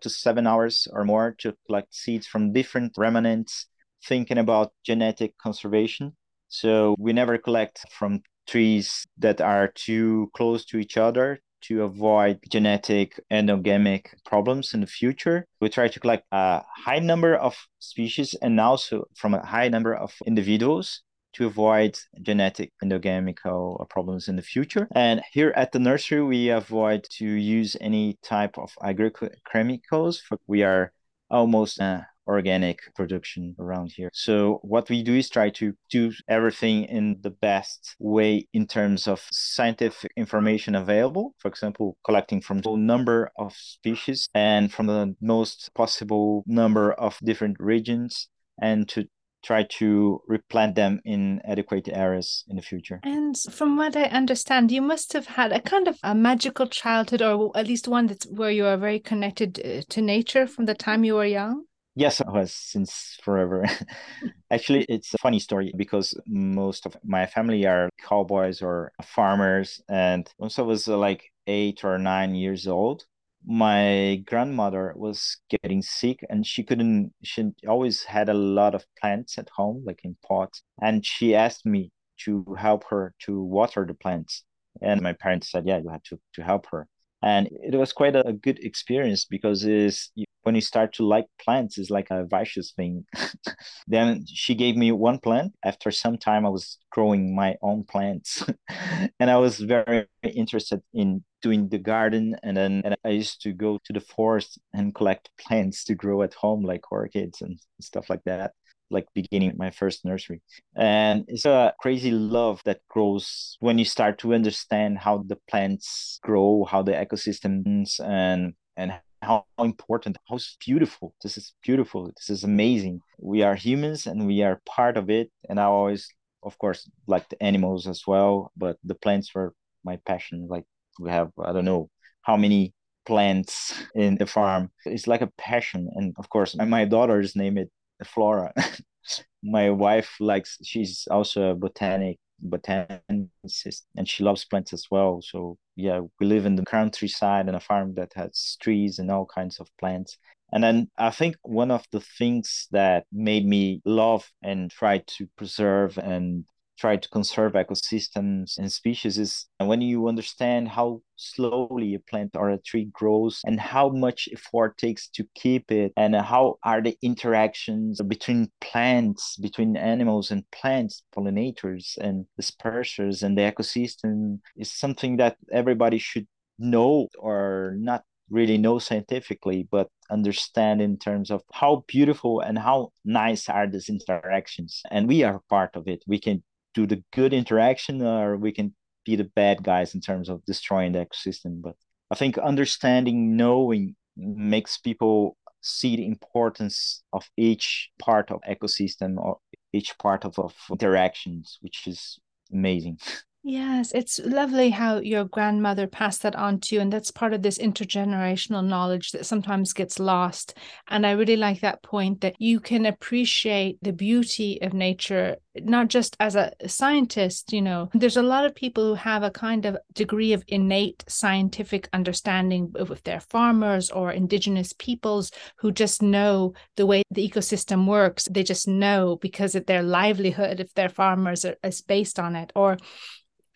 to 0.00 0.08
seven 0.08 0.46
hours 0.46 0.88
or 0.92 1.04
more 1.04 1.34
to 1.38 1.54
collect 1.66 1.94
seeds 1.94 2.26
from 2.26 2.52
different 2.52 2.92
remnants, 2.96 3.66
thinking 4.04 4.38
about 4.38 4.72
genetic 4.84 5.36
conservation. 5.38 6.16
So, 6.48 6.96
we 6.98 7.12
never 7.12 7.36
collect 7.36 7.84
from 7.90 8.22
trees 8.48 9.06
that 9.18 9.40
are 9.40 9.68
too 9.68 10.30
close 10.34 10.64
to 10.64 10.78
each 10.78 10.96
other 10.96 11.38
to 11.60 11.82
avoid 11.82 12.38
genetic 12.48 13.20
endogamic 13.30 14.06
problems 14.24 14.74
in 14.74 14.80
the 14.80 14.86
future. 14.86 15.44
We 15.60 15.68
try 15.68 15.88
to 15.88 16.00
collect 16.00 16.24
a 16.32 16.62
high 16.84 17.00
number 17.00 17.34
of 17.34 17.56
species 17.78 18.34
and 18.40 18.58
also 18.60 19.04
from 19.14 19.34
a 19.34 19.44
high 19.44 19.68
number 19.68 19.94
of 19.94 20.14
individuals 20.26 21.02
to 21.34 21.46
avoid 21.46 21.98
genetic 22.22 22.72
endogamical 22.82 23.88
problems 23.88 24.28
in 24.28 24.36
the 24.36 24.42
future. 24.42 24.88
And 24.92 25.22
here 25.32 25.52
at 25.56 25.72
the 25.72 25.78
nursery, 25.78 26.22
we 26.22 26.48
avoid 26.48 27.06
to 27.18 27.26
use 27.26 27.76
any 27.80 28.18
type 28.22 28.58
of 28.58 28.72
agrochemicals. 28.82 30.20
We 30.46 30.62
are 30.62 30.92
almost 31.30 31.80
uh, 31.80 32.02
organic 32.28 32.80
production 32.94 33.56
around 33.58 33.90
here. 33.90 34.10
So 34.12 34.60
what 34.62 34.88
we 34.88 35.02
do 35.02 35.14
is 35.14 35.28
try 35.28 35.50
to 35.50 35.72
do 35.90 36.12
everything 36.28 36.84
in 36.84 37.16
the 37.22 37.30
best 37.30 37.96
way 37.98 38.46
in 38.52 38.66
terms 38.66 39.08
of 39.08 39.26
scientific 39.32 40.12
information 40.16 40.74
available. 40.74 41.34
For 41.38 41.48
example, 41.48 41.96
collecting 42.04 42.40
from 42.40 42.60
the 42.60 42.76
number 42.76 43.30
of 43.36 43.54
species 43.54 44.28
and 44.34 44.72
from 44.72 44.86
the 44.86 45.16
most 45.20 45.70
possible 45.74 46.44
number 46.46 46.92
of 46.92 47.18
different 47.24 47.56
regions 47.58 48.28
and 48.60 48.88
to 48.88 49.06
try 49.44 49.62
to 49.62 50.20
replant 50.26 50.74
them 50.74 51.00
in 51.04 51.40
adequate 51.44 51.88
areas 51.88 52.44
in 52.48 52.56
the 52.56 52.62
future. 52.62 53.00
And 53.04 53.36
from 53.50 53.76
what 53.76 53.96
I 53.96 54.04
understand, 54.04 54.72
you 54.72 54.82
must 54.82 55.12
have 55.12 55.26
had 55.26 55.52
a 55.52 55.60
kind 55.60 55.86
of 55.88 55.96
a 56.02 56.14
magical 56.14 56.66
childhood, 56.66 57.22
or 57.22 57.56
at 57.56 57.66
least 57.66 57.88
one 57.88 58.06
that's 58.06 58.26
where 58.26 58.50
you 58.50 58.66
are 58.66 58.76
very 58.76 58.98
connected 58.98 59.60
uh, 59.64 59.82
to 59.90 60.02
nature 60.02 60.46
from 60.46 60.66
the 60.66 60.74
time 60.74 61.04
you 61.04 61.14
were 61.14 61.24
young. 61.24 61.64
Yes, 61.98 62.20
I 62.20 62.30
was 62.30 62.52
since 62.54 63.18
forever. 63.24 63.64
Actually, 64.52 64.84
it's 64.88 65.14
a 65.14 65.18
funny 65.18 65.40
story 65.40 65.72
because 65.76 66.14
most 66.28 66.86
of 66.86 66.96
my 67.04 67.26
family 67.26 67.66
are 67.66 67.90
cowboys 68.00 68.62
or 68.62 68.92
farmers. 69.02 69.82
And 69.88 70.32
once 70.38 70.60
I 70.60 70.62
was 70.62 70.86
uh, 70.86 70.96
like 70.96 71.24
eight 71.48 71.82
or 71.82 71.98
nine 71.98 72.36
years 72.36 72.68
old, 72.68 73.04
my 73.44 74.22
grandmother 74.26 74.92
was 74.96 75.38
getting 75.50 75.82
sick 75.82 76.24
and 76.30 76.46
she 76.46 76.62
couldn't, 76.62 77.12
she 77.24 77.50
always 77.66 78.04
had 78.04 78.28
a 78.28 78.34
lot 78.34 78.76
of 78.76 78.86
plants 79.00 79.36
at 79.36 79.48
home, 79.50 79.82
like 79.84 80.00
in 80.04 80.16
pots. 80.24 80.62
And 80.80 81.04
she 81.04 81.34
asked 81.34 81.66
me 81.66 81.90
to 82.24 82.44
help 82.58 82.84
her 82.90 83.12
to 83.24 83.42
water 83.42 83.84
the 83.84 83.94
plants. 83.94 84.44
And 84.80 85.00
my 85.02 85.14
parents 85.14 85.50
said, 85.50 85.66
yeah, 85.66 85.78
you 85.78 85.88
have 85.90 86.02
to, 86.04 86.20
to 86.34 86.42
help 86.44 86.66
her 86.70 86.86
and 87.22 87.48
it 87.50 87.76
was 87.76 87.92
quite 87.92 88.14
a, 88.14 88.26
a 88.28 88.32
good 88.32 88.58
experience 88.64 89.24
because 89.24 89.64
is 89.64 90.10
when 90.48 90.54
you 90.54 90.62
start 90.62 90.94
to 90.94 91.04
like 91.04 91.26
plants 91.44 91.76
is 91.76 91.90
like 91.90 92.06
a 92.10 92.24
vicious 92.24 92.72
thing. 92.72 93.04
Then 93.86 94.24
she 94.26 94.54
gave 94.54 94.76
me 94.76 94.92
one 94.92 95.18
plant. 95.18 95.52
After 95.62 95.90
some 95.90 96.16
time 96.16 96.46
i 96.46 96.48
was 96.48 96.78
growing 96.90 97.36
my 97.36 97.56
own 97.60 97.84
plants. 97.84 98.30
And 99.20 99.28
i 99.30 99.36
was 99.36 99.58
very 99.58 100.06
interested 100.22 100.80
in 100.94 101.22
doing 101.42 101.68
the 101.68 101.82
garden. 101.92 102.24
And 102.42 102.56
then 102.56 102.80
and 102.86 102.96
i 103.04 103.10
used 103.10 103.42
to 103.42 103.52
go 103.52 103.78
to 103.84 103.92
the 103.92 104.00
forest 104.16 104.58
and 104.72 104.94
collect 104.94 105.28
plants 105.44 105.84
to 105.84 105.94
grow 105.94 106.22
at 106.22 106.32
home 106.32 106.62
like 106.64 106.90
orchids 106.90 107.42
and 107.42 107.60
stuff 107.80 108.08
like 108.08 108.24
that 108.24 108.52
like 108.90 109.06
beginning 109.12 109.52
my 109.58 109.70
first 109.70 109.98
nursery. 110.06 110.40
And 110.74 111.26
it's 111.28 111.44
a 111.44 111.74
crazy 111.78 112.10
love 112.10 112.62
that 112.64 112.80
grows 112.88 113.58
when 113.60 113.76
you 113.76 113.84
start 113.84 114.16
to 114.20 114.32
understand 114.32 114.96
how 114.96 115.14
the 115.30 115.36
plants 115.50 116.18
grow, 116.22 116.64
how 116.64 116.80
the 116.82 116.92
ecosystems 117.04 118.00
and 118.00 118.54
and 118.78 118.92
how 119.22 119.44
important, 119.58 120.16
how 120.28 120.38
beautiful. 120.64 121.14
This 121.22 121.36
is 121.36 121.54
beautiful. 121.62 122.10
This 122.16 122.30
is 122.30 122.44
amazing. 122.44 123.00
We 123.18 123.42
are 123.42 123.54
humans 123.54 124.06
and 124.06 124.26
we 124.26 124.42
are 124.42 124.60
part 124.66 124.96
of 124.96 125.10
it. 125.10 125.30
And 125.48 125.58
I 125.58 125.64
always, 125.64 126.08
of 126.42 126.58
course, 126.58 126.88
like 127.06 127.28
the 127.28 127.42
animals 127.42 127.86
as 127.86 128.02
well, 128.06 128.52
but 128.56 128.78
the 128.84 128.94
plants 128.94 129.34
were 129.34 129.54
my 129.84 129.98
passion. 130.06 130.46
Like 130.48 130.64
we 131.00 131.10
have, 131.10 131.30
I 131.42 131.52
don't 131.52 131.64
know 131.64 131.90
how 132.22 132.36
many 132.36 132.74
plants 133.06 133.74
in 133.94 134.16
the 134.16 134.26
farm. 134.26 134.70
It's 134.84 135.06
like 135.06 135.22
a 135.22 135.32
passion. 135.38 135.90
And 135.94 136.14
of 136.18 136.28
course, 136.28 136.56
my 136.56 136.84
daughter's 136.84 137.34
name 137.34 137.58
it 137.58 137.70
Flora. 138.04 138.52
my 139.42 139.70
wife 139.70 140.16
likes 140.20 140.58
she's 140.62 141.08
also 141.10 141.50
a 141.50 141.54
botanic 141.54 142.18
botanicist 142.40 143.86
and 143.96 144.08
she 144.08 144.22
loves 144.24 144.44
plants 144.44 144.72
as 144.72 144.86
well. 144.90 145.20
So 145.22 145.58
yeah 145.76 146.00
we 146.18 146.26
live 146.26 146.46
in 146.46 146.56
the 146.56 146.64
countryside 146.64 147.46
and 147.46 147.56
a 147.56 147.60
farm 147.60 147.94
that 147.94 148.12
has 148.14 148.56
trees 148.60 148.98
and 148.98 149.10
all 149.10 149.26
kinds 149.26 149.60
of 149.60 149.68
plants. 149.78 150.18
And 150.52 150.64
then 150.64 150.90
I 150.96 151.10
think 151.10 151.36
one 151.42 151.70
of 151.70 151.84
the 151.92 152.00
things 152.00 152.68
that 152.70 153.04
made 153.12 153.46
me 153.46 153.82
love 153.84 154.30
and 154.42 154.70
try 154.70 154.98
to 155.18 155.28
preserve 155.36 155.98
and 155.98 156.46
try 156.78 156.96
to 156.96 157.08
conserve 157.08 157.54
ecosystems 157.54 158.56
and 158.58 158.70
species 158.70 159.18
is 159.18 159.46
when 159.58 159.80
you 159.80 160.08
understand 160.08 160.68
how 160.68 161.02
slowly 161.16 161.94
a 161.94 161.98
plant 161.98 162.30
or 162.36 162.50
a 162.50 162.58
tree 162.58 162.88
grows 162.92 163.40
and 163.44 163.58
how 163.58 163.88
much 163.88 164.28
effort 164.32 164.78
takes 164.78 165.08
to 165.08 165.26
keep 165.34 165.70
it 165.72 165.92
and 165.96 166.14
how 166.14 166.56
are 166.62 166.80
the 166.80 166.96
interactions 167.02 168.00
between 168.02 168.50
plants 168.60 169.36
between 169.36 169.76
animals 169.76 170.30
and 170.30 170.48
plants 170.52 171.02
pollinators 171.14 171.98
and 171.98 172.26
dispersers 172.40 173.22
and 173.22 173.36
the 173.36 173.42
ecosystem 173.42 174.38
is 174.56 174.72
something 174.72 175.16
that 175.16 175.36
everybody 175.50 175.98
should 175.98 176.26
know 176.58 177.08
or 177.18 177.74
not 177.78 178.04
really 178.30 178.58
know 178.58 178.78
scientifically 178.78 179.66
but 179.70 179.88
understand 180.10 180.80
in 180.80 180.98
terms 180.98 181.30
of 181.30 181.42
how 181.52 181.84
beautiful 181.86 182.40
and 182.40 182.58
how 182.58 182.92
nice 183.04 183.48
are 183.48 183.66
these 183.66 183.88
interactions. 183.88 184.82
And 184.90 185.08
we 185.08 185.22
are 185.22 185.40
part 185.48 185.76
of 185.76 185.86
it. 185.88 186.02
We 186.06 186.18
can 186.18 186.42
do 186.78 186.86
the 186.86 187.02
good 187.12 187.32
interaction 187.32 188.00
or 188.02 188.36
we 188.36 188.52
can 188.52 188.72
be 189.04 189.16
the 189.16 189.30
bad 189.34 189.64
guys 189.64 189.94
in 189.96 190.00
terms 190.00 190.28
of 190.28 190.44
destroying 190.44 190.92
the 190.92 191.04
ecosystem 191.04 191.60
but 191.60 191.74
i 192.12 192.14
think 192.14 192.38
understanding 192.38 193.36
knowing 193.36 193.96
makes 194.16 194.78
people 194.78 195.36
see 195.60 195.96
the 195.96 196.06
importance 196.06 197.02
of 197.12 197.28
each 197.36 197.90
part 197.98 198.30
of 198.30 198.40
ecosystem 198.48 199.16
or 199.18 199.38
each 199.72 199.98
part 199.98 200.24
of, 200.24 200.38
of 200.38 200.54
interactions 200.70 201.58
which 201.62 201.86
is 201.86 202.18
amazing 202.52 202.96
Yes, 203.44 203.92
it's 203.94 204.18
lovely 204.18 204.68
how 204.68 204.98
your 204.98 205.24
grandmother 205.24 205.86
passed 205.86 206.22
that 206.22 206.34
on 206.34 206.60
to 206.60 206.74
you. 206.74 206.80
And 206.80 206.92
that's 206.92 207.10
part 207.10 207.32
of 207.32 207.40
this 207.40 207.56
intergenerational 207.56 208.66
knowledge 208.66 209.12
that 209.12 209.24
sometimes 209.24 209.72
gets 209.72 209.98
lost. 209.98 210.58
And 210.88 211.06
I 211.06 211.12
really 211.12 211.36
like 211.36 211.60
that 211.60 211.82
point 211.82 212.20
that 212.20 212.34
you 212.38 212.60
can 212.60 212.84
appreciate 212.84 213.78
the 213.80 213.92
beauty 213.92 214.60
of 214.60 214.74
nature, 214.74 215.36
not 215.64 215.88
just 215.88 216.16
as 216.20 216.36
a 216.36 216.52
scientist. 216.66 217.52
You 217.52 217.62
know, 217.62 217.90
there's 217.94 218.16
a 218.16 218.22
lot 218.22 218.44
of 218.44 218.54
people 218.54 218.84
who 218.84 218.94
have 218.94 219.22
a 219.22 219.30
kind 219.30 219.66
of 219.66 219.76
degree 219.92 220.32
of 220.32 220.44
innate 220.48 221.04
scientific 221.08 221.88
understanding 221.92 222.72
if 222.76 223.02
they're 223.04 223.20
farmers 223.20 223.90
or 223.90 224.12
indigenous 224.12 224.72
peoples 224.72 225.30
who 225.56 225.72
just 225.72 226.02
know 226.02 226.54
the 226.76 226.86
way 226.86 227.02
the 227.10 227.28
ecosystem 227.28 227.86
works. 227.86 228.28
They 228.30 228.42
just 228.42 228.68
know 228.68 229.16
because 229.16 229.54
of 229.54 229.66
their 229.66 229.82
livelihood, 229.82 230.60
if 230.60 230.72
they're 230.74 230.88
farmers, 230.88 231.44
is 231.62 231.82
based 231.82 232.18
on 232.18 232.36
it. 232.36 232.52
Or 232.54 232.78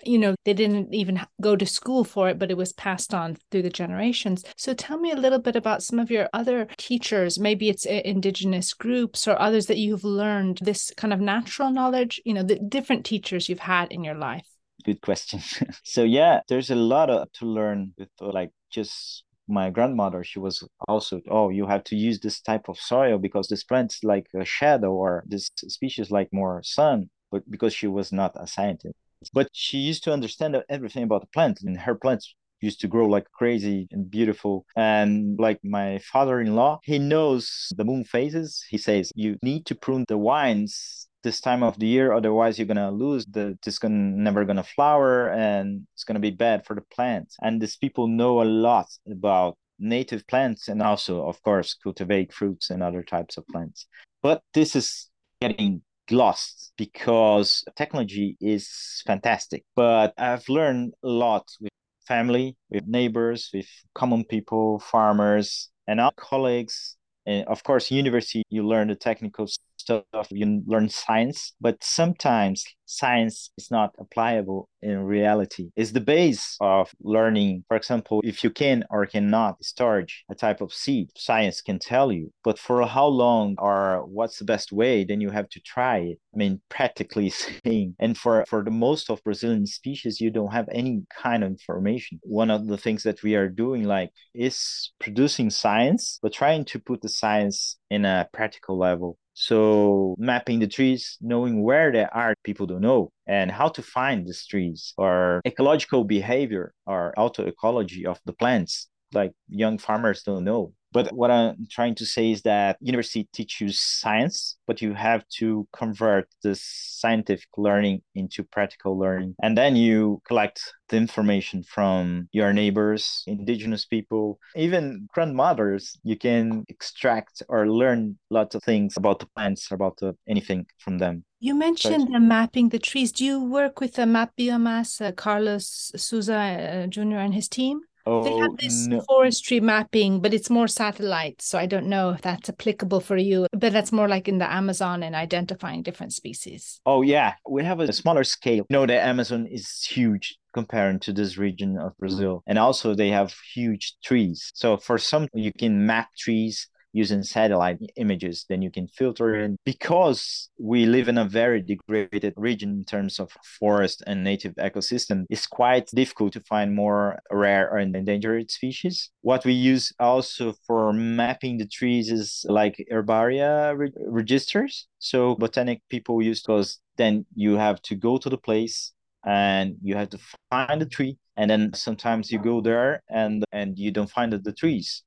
you 0.05 0.19
know, 0.19 0.35
they 0.45 0.55
didn't 0.55 0.95
even 0.95 1.21
go 1.41 1.57
to 1.57 1.67
school 1.67 2.05
for 2.05 2.29
it, 2.29 2.39
but 2.39 2.51
it 2.51 2.57
was 2.57 2.73
passed 2.73 3.15
on 3.15 3.37
through 3.51 3.63
the 3.63 3.71
generations. 3.71 4.45
So 4.57 4.75
tell 4.75 4.99
me 4.99 5.11
a 5.11 5.17
little 5.17 5.39
bit 5.39 5.57
about 5.57 5.83
some 5.83 5.99
of 5.99 6.11
your 6.11 6.29
other 6.33 6.67
teachers. 6.77 7.39
Maybe 7.39 7.69
it's 7.69 7.87
uh, 7.87 8.01
Indigenous 8.05 8.75
groups 8.75 9.27
or 9.27 9.41
others 9.41 9.67
that 9.67 9.79
you've 9.79 10.05
learned 10.05 10.59
this 10.63 10.93
kind 10.97 11.13
of 11.13 11.21
natural 11.21 11.71
knowledge, 11.71 12.21
you 12.25 12.35
know, 12.35 12.43
the 12.43 12.59
different 12.59 13.05
teachers 13.05 13.49
you've 13.49 13.61
had 13.61 13.91
in 13.93 14.05
your 14.05 14.15
life. 14.15 14.47
Good 14.85 15.01
question. 15.01 15.41
so, 15.85 16.03
yeah, 16.03 16.41
there's 16.49 16.71
a 16.71 16.77
lot 16.77 17.11
of, 17.11 17.31
to 17.35 17.47
learn 17.47 17.95
with 17.99 18.09
uh, 18.21 18.33
like 18.33 18.51
just 18.71 19.25
my 19.49 19.71
grandmother 19.71 20.23
she 20.23 20.39
was 20.39 20.67
also 20.87 21.21
oh 21.29 21.51
you 21.51 21.67
have 21.67 21.83
to 21.83 21.97
use 21.97 22.21
this 22.21 22.41
type 22.41 22.69
of 22.69 22.79
soil 22.79 23.19
because 23.19 23.49
this 23.49 23.65
plant's 23.65 24.03
like 24.05 24.27
a 24.41 24.45
shadow 24.45 24.93
or 24.93 25.25
this 25.27 25.51
species 25.57 26.11
like 26.11 26.29
more 26.33 26.63
sun 26.63 27.11
but 27.31 27.43
because 27.51 27.75
she 27.75 27.89
was 27.89 28.13
not 28.13 28.33
a 28.37 28.47
scientist 28.47 28.95
but 29.31 29.49
she 29.53 29.79
used 29.79 30.05
to 30.05 30.13
understand 30.13 30.57
everything 30.69 31.05
about 31.05 31.23
the 31.23 31.29
plant, 31.29 31.61
and 31.63 31.79
her 31.79 31.95
plants 31.95 32.35
used 32.61 32.81
to 32.81 32.89
grow 32.89 33.07
like 33.07 33.27
crazy 33.33 33.89
and 33.91 34.11
beautiful. 34.11 34.65
And 34.77 35.39
like 35.39 35.59
my 35.65 35.99
father-in-law, 35.99 36.81
he 36.85 36.99
knows 36.99 37.73
the 37.77 37.85
moon 37.85 38.05
phases. 38.05 38.65
He 38.69 38.79
says 38.79 39.11
you 39.15 39.37
need 39.43 39.67
to 39.67 39.75
prune 39.75 40.05
the 40.07 40.17
vines 40.17 41.09
this 41.23 41.41
time 41.41 41.63
of 41.63 41.79
the 41.79 41.87
year, 41.87 42.13
otherwise 42.13 42.59
you're 42.59 42.67
gonna 42.67 42.91
lose 42.91 43.25
the. 43.27 43.57
It's 43.67 43.79
gonna 43.79 43.95
never 43.95 44.45
gonna 44.45 44.65
flower, 44.65 45.31
and 45.31 45.87
it's 45.95 46.05
gonna 46.05 46.21
be 46.21 46.31
bad 46.31 46.67
for 46.67 46.75
the 46.75 46.83
plants. 46.83 47.37
And 47.43 47.61
these 47.61 47.77
people 47.77 48.09
know 48.09 48.43
a 48.43 48.45
lot 48.45 48.89
about 49.11 49.57
native 49.79 50.27
plants 50.27 50.69
and 50.69 50.83
also, 50.83 51.27
of 51.27 51.43
course, 51.43 51.75
cultivate 51.75 52.33
fruits 52.33 52.71
and 52.71 52.83
other 52.83 53.03
types 53.03 53.37
of 53.37 53.47
plants. 53.49 53.87
But 54.23 54.43
this 54.55 54.77
is 54.77 55.11
getting 55.41 55.83
lost 56.11 56.73
because 56.77 57.65
technology 57.77 58.37
is 58.41 59.03
fantastic. 59.07 59.65
But 59.75 60.15
I've 60.19 60.49
learned 60.49 60.95
a 61.03 61.09
lot 61.09 61.51
with 61.61 61.71
family, 62.07 62.57
with 62.71 62.87
neighbors, 62.87 63.51
with 63.53 63.69
common 63.95 64.25
people, 64.25 64.81
farmers, 64.81 65.71
and 65.87 66.01
our 66.01 66.13
colleagues. 66.17 66.97
And 67.27 67.47
of 67.47 67.63
course, 67.63 67.91
university, 67.91 68.43
you 68.51 68.67
learn 68.67 68.89
the 68.89 68.97
technical 68.97 69.47
stuff, 69.83 70.29
you 70.31 70.63
learn 70.67 70.89
science, 70.89 71.55
but 71.61 71.83
sometimes 71.83 72.65
science 72.93 73.51
is 73.57 73.71
not 73.71 73.95
applicable 74.01 74.69
in 74.83 74.99
reality. 75.05 75.71
It's 75.77 75.93
the 75.93 76.01
base 76.01 76.57
of 76.61 76.91
learning. 77.01 77.65
For 77.69 77.77
example, 77.77 78.21
if 78.25 78.45
you 78.45 78.51
can 78.51 78.85
or 78.91 79.07
cannot 79.07 79.65
storage 79.65 80.25
a 80.31 80.35
type 80.35 80.61
of 80.61 80.73
seed, 80.73 81.11
science 81.17 81.61
can 81.61 81.79
tell 81.79 82.13
you. 82.13 82.33
But 82.45 82.59
for 82.59 82.87
how 82.87 83.07
long 83.07 83.57
or 83.59 84.05
what's 84.07 84.39
the 84.39 84.45
best 84.45 84.73
way, 84.73 85.05
then 85.05 85.21
you 85.21 85.31
have 85.31 85.49
to 85.51 85.61
try 85.61 85.99
it. 85.99 86.19
I 86.35 86.37
mean, 86.37 86.61
practically 86.69 87.31
saying. 87.31 87.97
And 87.99 88.17
for, 88.17 88.45
for 88.49 88.63
the 88.63 88.71
most 88.71 89.11
of 89.11 89.25
Brazilian 89.25 89.67
species, 89.67 90.21
you 90.21 90.31
don't 90.31 90.53
have 90.53 90.69
any 90.73 91.03
kind 91.23 91.43
of 91.43 91.51
information. 91.51 92.21
One 92.23 92.51
of 92.51 92.67
the 92.67 92.79
things 92.79 93.03
that 93.05 93.23
we 93.23 93.35
are 93.35 93.49
doing 93.49 93.85
like 93.85 94.11
is 94.35 94.93
producing 94.99 95.51
science, 95.51 96.19
but 96.23 96.33
trying 96.33 96.65
to 96.67 96.79
put 96.79 97.01
the 97.01 97.09
science 97.09 97.79
in 97.91 98.05
a 98.05 98.29
practical 98.33 98.79
level 98.79 99.19
so 99.35 100.15
mapping 100.19 100.59
the 100.61 100.67
trees, 100.67 101.17
knowing 101.21 101.63
where 101.63 101.91
they 101.93 102.05
are, 102.05 102.35
people 102.45 102.67
don't 102.67 102.83
know, 102.83 103.11
and 103.27 103.51
how 103.51 103.69
to 103.69 103.83
find 103.83 104.27
these 104.27 104.47
trees, 104.47 104.95
or 104.97 105.41
ecological 105.47 106.05
behavior 106.05 106.73
or 106.87 107.15
auto 107.19 107.45
ecology 107.47 108.07
of 108.07 108.21
the 108.25 108.33
plants, 108.33 108.89
like 109.13 109.33
young 109.49 109.79
farmers 109.79 110.23
don't 110.23 110.45
know. 110.45 110.73
But 110.93 111.13
what 111.13 111.31
I'm 111.31 111.67
trying 111.71 111.95
to 111.97 112.07
say 112.07 112.31
is 112.31 112.43
that 112.43 112.77
university 112.81 113.29
teaches 113.33 113.81
science, 113.81 114.57
but 114.67 114.83
you 114.83 114.95
have 114.95 115.27
to 115.39 115.67
convert 115.73 116.29
this 116.43 116.63
scientific 116.63 117.49
learning 117.57 118.03
into 118.15 118.45
practical 118.45 118.99
learning. 118.99 119.35
And 119.43 119.57
then 119.57 119.75
you 119.75 120.21
collect 120.27 120.61
the 120.89 120.97
information 120.99 121.63
from 121.63 122.29
your 122.33 122.53
neighbors, 122.53 123.25
indigenous 123.27 123.87
people, 123.87 124.39
even 124.55 125.09
grandmothers. 125.13 125.99
You 126.05 126.17
can 126.17 126.65
extract 126.69 127.43
or 127.49 127.67
learn 127.67 128.19
lots 128.31 128.55
of 128.55 128.63
things 128.63 128.97
about 128.97 129.19
the 129.19 129.27
plants, 129.35 129.73
about 129.73 129.97
the, 129.97 130.15
anything 130.29 130.67
from 130.79 130.99
them. 130.99 131.25
You 131.41 131.57
mentioned 131.57 132.15
the 132.15 132.21
mapping 132.21 132.69
the 132.69 132.79
trees. 132.79 133.11
Do 133.11 133.25
you 133.25 133.43
work 133.43 133.81
with 133.81 133.95
the 133.95 134.03
MapBiomas, 134.03 135.05
uh, 135.05 135.11
Carlos 135.13 135.91
Souza 135.97 136.37
uh, 136.37 136.87
Jr. 136.87 137.17
and 137.17 137.35
his 137.35 137.49
team? 137.49 137.81
Oh, 138.07 138.25
they 138.25 138.37
have 138.37 138.51
oh, 138.51 138.57
this 138.59 138.87
no. 138.87 139.01
forestry 139.03 139.61
mapping, 139.61 140.21
but 140.21 140.35
it's 140.35 140.51
more 140.51 140.69
satellite. 140.69 141.41
So 141.41 141.59
I 141.59 141.67
don't 141.67 141.87
know 141.87 142.11
if 142.11 142.23
that's 142.23 142.49
applicable 142.49 143.01
for 143.01 143.17
you, 143.17 143.47
but 143.53 143.73
that's 143.73 143.93
more 143.93 144.09
like 144.09 144.29
in 144.29 144.39
the 144.39 144.53
Amazon 144.53 145.03
and 145.03 145.15
identifying 145.15 145.83
different 145.83 146.13
species. 146.13 146.81
Oh, 146.85 147.03
yeah. 147.03 147.35
We 147.49 147.65
have 147.65 147.81
a 147.81 147.93
smaller 147.93 148.25
scale. 148.25 148.67
You 148.69 148.77
know, 148.77 148.87
the 148.87 149.01
Amazon 149.01 149.47
is 149.47 149.85
huge 149.85 150.37
compared 150.53 151.01
to 151.03 151.13
this 151.13 151.39
region 151.39 151.79
of 151.79 151.93
mm. 151.93 151.99
Brazil. 151.99 152.43
And 152.47 152.59
also, 152.59 152.95
they 152.95 153.11
have 153.11 153.35
huge 153.55 153.95
trees. 154.05 154.51
So 154.55 154.77
for 154.77 154.99
some, 154.99 155.29
you 155.33 155.53
can 155.53 155.87
map 155.87 156.09
trees 156.19 156.69
using 156.93 157.23
satellite 157.23 157.79
images, 157.97 158.45
then 158.49 158.63
you 158.63 158.71
can 158.71 158.87
filter 158.87 159.35
it. 159.35 159.53
Because 159.65 160.51
we 160.59 160.87
live 160.87 161.09
in 161.09 161.19
a 161.19 161.25
very 161.25 161.61
degraded 161.63 162.35
region 162.37 162.71
in 162.71 162.85
terms 162.85 163.19
of 163.19 163.31
forest 163.59 164.03
and 164.07 164.23
native 164.23 164.55
ecosystem, 164.57 165.25
it's 165.31 165.47
quite 165.47 165.89
difficult 165.95 166.33
to 166.35 166.41
find 166.41 166.75
more 166.75 167.19
rare 167.31 167.71
or 167.71 167.79
endangered 167.79 168.51
species. 168.51 169.11
What 169.23 169.45
we 169.45 169.53
use 169.53 169.93
also 169.99 170.55
for 170.67 170.93
mapping 170.93 171.59
the 171.59 171.67
trees 171.67 172.11
is 172.11 172.45
like 172.49 172.85
herbaria 172.91 173.77
re- 173.77 173.93
registers. 174.07 174.87
So 174.99 175.35
botanic 175.35 175.83
people 175.89 176.23
use 176.23 176.43
those. 176.43 176.79
Then 176.97 177.25
you 177.35 177.57
have 177.57 177.81
to 177.83 177.95
go 177.95 178.19
to 178.19 178.29
the 178.29 178.37
place 178.37 178.93
and 179.25 179.77
you 179.83 179.95
have 179.97 180.11
to 180.11 180.19
find 180.51 180.81
the 180.81 180.87
tree 180.87 181.17
and 181.37 181.51
then 181.51 181.73
sometimes 181.75 182.31
you 182.31 182.39
go 182.39 182.61
there 182.61 183.03
and 183.09 183.45
and 183.53 183.79
you 183.79 183.91
don't 183.91 184.11
find 184.11 184.33
the 184.33 184.53
trees 184.53 185.05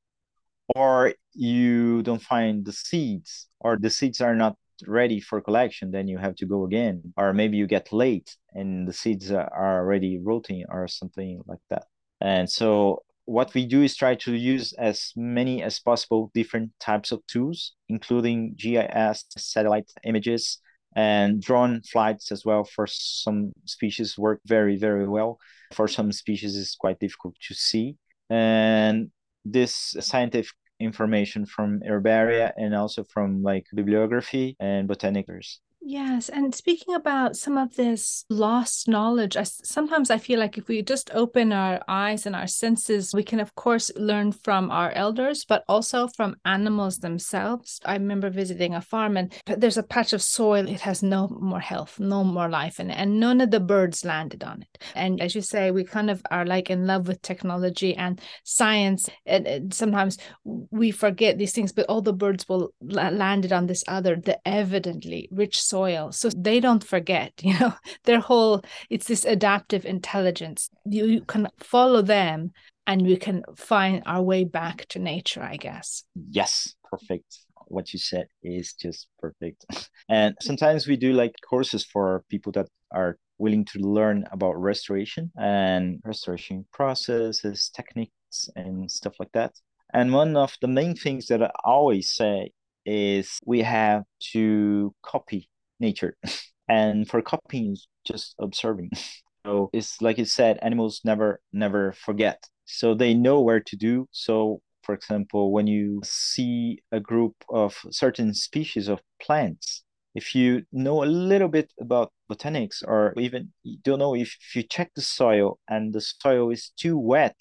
or 0.74 1.14
you 1.34 2.02
don't 2.04 2.22
find 2.22 2.66
the 2.66 2.72
seeds 2.74 3.48
or 3.60 3.78
the 3.78 3.90
seeds 3.90 4.22
are 4.22 4.36
not 4.36 4.56
ready 4.88 5.20
for 5.20 5.40
collection 5.42 5.92
then 5.92 6.08
you 6.08 6.18
have 6.18 6.36
to 6.36 6.46
go 6.46 6.66
again. 6.66 7.14
Or 7.18 7.34
maybe 7.34 7.58
you 7.58 7.68
get 7.68 7.94
late 7.94 8.36
and 8.54 8.88
the 8.88 8.94
seeds 8.94 9.32
are 9.32 9.82
already 9.82 10.20
rotting 10.22 10.66
or 10.70 10.88
something 10.88 11.42
like 11.48 11.60
that. 11.70 11.86
And 12.22 12.50
so 12.50 13.04
what 13.26 13.54
we 13.54 13.66
do 13.66 13.82
is 13.82 13.96
try 13.96 14.16
to 14.16 14.34
use 14.34 14.74
as 14.74 15.12
many 15.16 15.64
as 15.64 15.80
possible 15.80 16.32
different 16.34 16.72
types 16.80 17.12
of 17.12 17.26
tools, 17.28 17.74
including 17.90 18.56
GIS, 18.56 19.26
satellite 19.38 19.92
images, 20.04 20.60
and 20.96 21.42
drone 21.42 21.82
flights 21.82 22.32
as 22.32 22.46
well. 22.46 22.64
For 22.64 22.88
some 22.88 23.52
species 23.66 24.18
work 24.18 24.42
very 24.46 24.78
very 24.78 25.08
well. 25.08 25.40
For 25.74 25.88
some 25.88 26.12
species 26.12 26.56
it's 26.58 26.76
quite 26.76 27.00
difficult 27.00 27.36
to 27.48 27.54
see. 27.54 27.98
And 28.30 29.12
this 29.46 29.96
scientific 30.00 30.52
information 30.80 31.46
from 31.46 31.80
herbaria 31.82 32.52
and 32.58 32.76
also 32.76 33.04
from 33.06 33.42
like 33.42 33.66
bibliography 33.74 34.58
and 34.60 34.90
botanicers 34.90 35.60
Yes, 35.88 36.30
and 36.30 36.54
speaking 36.56 36.96
about 36.96 37.36
some 37.36 37.60
of 37.60 37.76
this 37.76 38.26
lost 38.28 38.88
knowledge, 38.88 39.38
I, 39.38 39.44
sometimes 39.44 40.10
I 40.10 40.18
feel 40.18 40.40
like 40.40 40.58
if 40.58 40.68
we 40.68 40.82
just 40.82 41.12
open 41.14 41.54
our 41.54 41.80
eyes 41.88 42.26
and 42.26 42.36
our 42.36 42.48
senses, 42.48 43.14
we 43.14 43.22
can, 43.22 43.40
of 43.40 43.54
course, 43.54 43.92
learn 43.96 44.32
from 44.32 44.72
our 44.72 44.90
elders, 44.94 45.46
but 45.46 45.64
also 45.70 46.08
from 46.08 46.38
animals 46.44 46.98
themselves. 46.98 47.80
I 47.86 47.94
remember 47.94 48.32
visiting 48.32 48.74
a 48.74 48.82
farm, 48.82 49.16
and 49.16 49.32
there's 49.46 49.78
a 49.78 49.84
patch 49.84 50.12
of 50.12 50.24
soil, 50.24 50.68
it 50.68 50.82
has 50.82 51.04
no 51.04 51.28
more 51.28 51.60
health, 51.60 52.00
no 52.00 52.24
more 52.24 52.50
life, 52.50 52.80
and, 52.80 52.92
and 52.92 53.20
none 53.20 53.40
of 53.40 53.52
the 53.52 53.60
birds 53.60 54.04
landed 54.04 54.44
on 54.44 54.64
it. 54.64 54.84
And 54.96 55.22
as 55.22 55.36
you 55.36 55.42
say, 55.42 55.70
we 55.70 55.84
kind 55.84 56.10
of 56.10 56.20
are 56.32 56.48
like 56.48 56.72
in 56.72 56.88
love 56.88 57.08
with 57.08 57.22
technology 57.22 57.96
and 57.96 58.20
science, 58.44 59.08
and, 59.28 59.46
and 59.46 59.72
sometimes 59.72 60.18
we 60.44 60.90
forget 60.90 61.38
these 61.38 61.54
things, 61.54 61.72
but 61.72 61.86
all 61.88 62.02
the 62.02 62.12
birds 62.12 62.50
will 62.50 62.74
landed 62.82 63.54
on 63.54 63.68
this 63.68 63.84
other, 63.88 64.16
the 64.16 64.40
evidently 64.48 65.30
rich 65.32 65.62
soil 65.62 65.75
soil. 65.76 66.12
So 66.12 66.30
they 66.48 66.60
don't 66.60 66.84
forget 66.84 67.32
you 67.48 67.56
know 67.60 67.74
their 68.08 68.22
whole 68.30 68.62
it's 68.90 69.08
this 69.08 69.26
adaptive 69.26 69.86
intelligence. 69.86 70.70
You, 70.86 71.06
you 71.06 71.22
can 71.22 71.48
follow 71.60 72.02
them 72.02 72.52
and 72.88 73.02
we 73.02 73.18
can 73.18 73.44
find 73.58 74.04
our 74.06 74.22
way 74.32 74.44
back 74.44 74.78
to 74.92 75.00
nature 75.00 75.44
i 75.54 75.58
guess. 75.58 76.04
Yes 76.40 76.76
perfect. 76.92 77.40
What 77.68 77.94
you 77.94 78.00
said 78.00 78.28
is 78.44 78.74
just 78.74 79.08
perfect. 79.20 79.66
And 80.08 80.36
sometimes 80.40 80.88
we 80.88 80.98
do 80.98 81.14
like 81.14 81.34
courses 81.50 81.84
for 81.84 82.24
people 82.30 82.52
that 82.52 82.68
are 82.92 83.18
willing 83.40 83.66
to 83.66 83.80
learn 83.80 84.20
about 84.32 84.56
restoration 84.72 85.32
and 85.36 86.00
restoration 86.06 86.66
processes 86.72 87.72
techniques 87.80 88.38
and 88.56 88.90
stuff 88.90 89.16
like 89.20 89.32
that. 89.34 89.54
And 89.94 90.14
one 90.14 90.38
of 90.38 90.54
the 90.62 90.68
main 90.68 90.94
things 90.96 91.26
that 91.28 91.42
i 91.42 91.52
always 91.64 92.08
say 92.22 92.52
is 92.86 93.40
we 93.46 93.60
have 93.64 94.04
to 94.34 94.94
copy 95.02 95.50
nature. 95.80 96.18
and 96.68 97.08
for 97.08 97.22
copying 97.22 97.78
just 98.06 98.36
observing. 98.40 98.92
So 99.46 99.70
it's 99.74 100.02
like 100.02 100.18
you 100.18 100.26
said, 100.26 100.58
animals 100.64 101.02
never 101.06 101.40
never 101.54 101.92
forget. 101.92 102.48
So 102.66 102.96
they 102.96 103.14
know 103.14 103.42
where 103.42 103.60
to 103.60 103.76
do. 103.76 104.08
So 104.10 104.60
for 104.82 104.96
example, 104.96 105.52
when 105.52 105.68
you 105.68 106.02
see 106.04 106.82
a 106.92 107.00
group 107.00 107.36
of 107.50 107.78
certain 107.92 108.34
species 108.34 108.88
of 108.88 109.02
plants, 109.22 109.84
if 110.16 110.34
you 110.34 110.64
know 110.72 111.04
a 111.04 111.06
little 111.06 111.48
bit 111.48 111.72
about 111.80 112.12
botanics 112.32 112.84
or 112.88 113.14
even 113.18 113.52
you 113.64 113.78
don't 113.84 114.00
know 114.00 114.16
if, 114.16 114.36
if 114.48 114.56
you 114.56 114.64
check 114.64 114.92
the 114.96 115.02
soil 115.02 115.60
and 115.68 115.94
the 115.94 116.02
soil 116.02 116.50
is 116.50 116.72
too 116.78 116.98
wet 116.98 117.36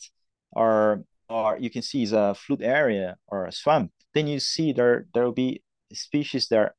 or 0.52 1.04
or 1.30 1.56
you 1.58 1.70
can 1.70 1.82
see 1.82 2.02
it's 2.02 2.12
a 2.12 2.34
flood 2.34 2.62
area 2.62 3.16
or 3.28 3.46
a 3.46 3.52
swamp, 3.52 3.92
then 4.12 4.26
you 4.26 4.40
see 4.40 4.72
there 4.72 5.06
there 5.14 5.24
will 5.24 5.32
be 5.32 5.62
species 5.92 6.48
that 6.48 6.58
are 6.58 6.74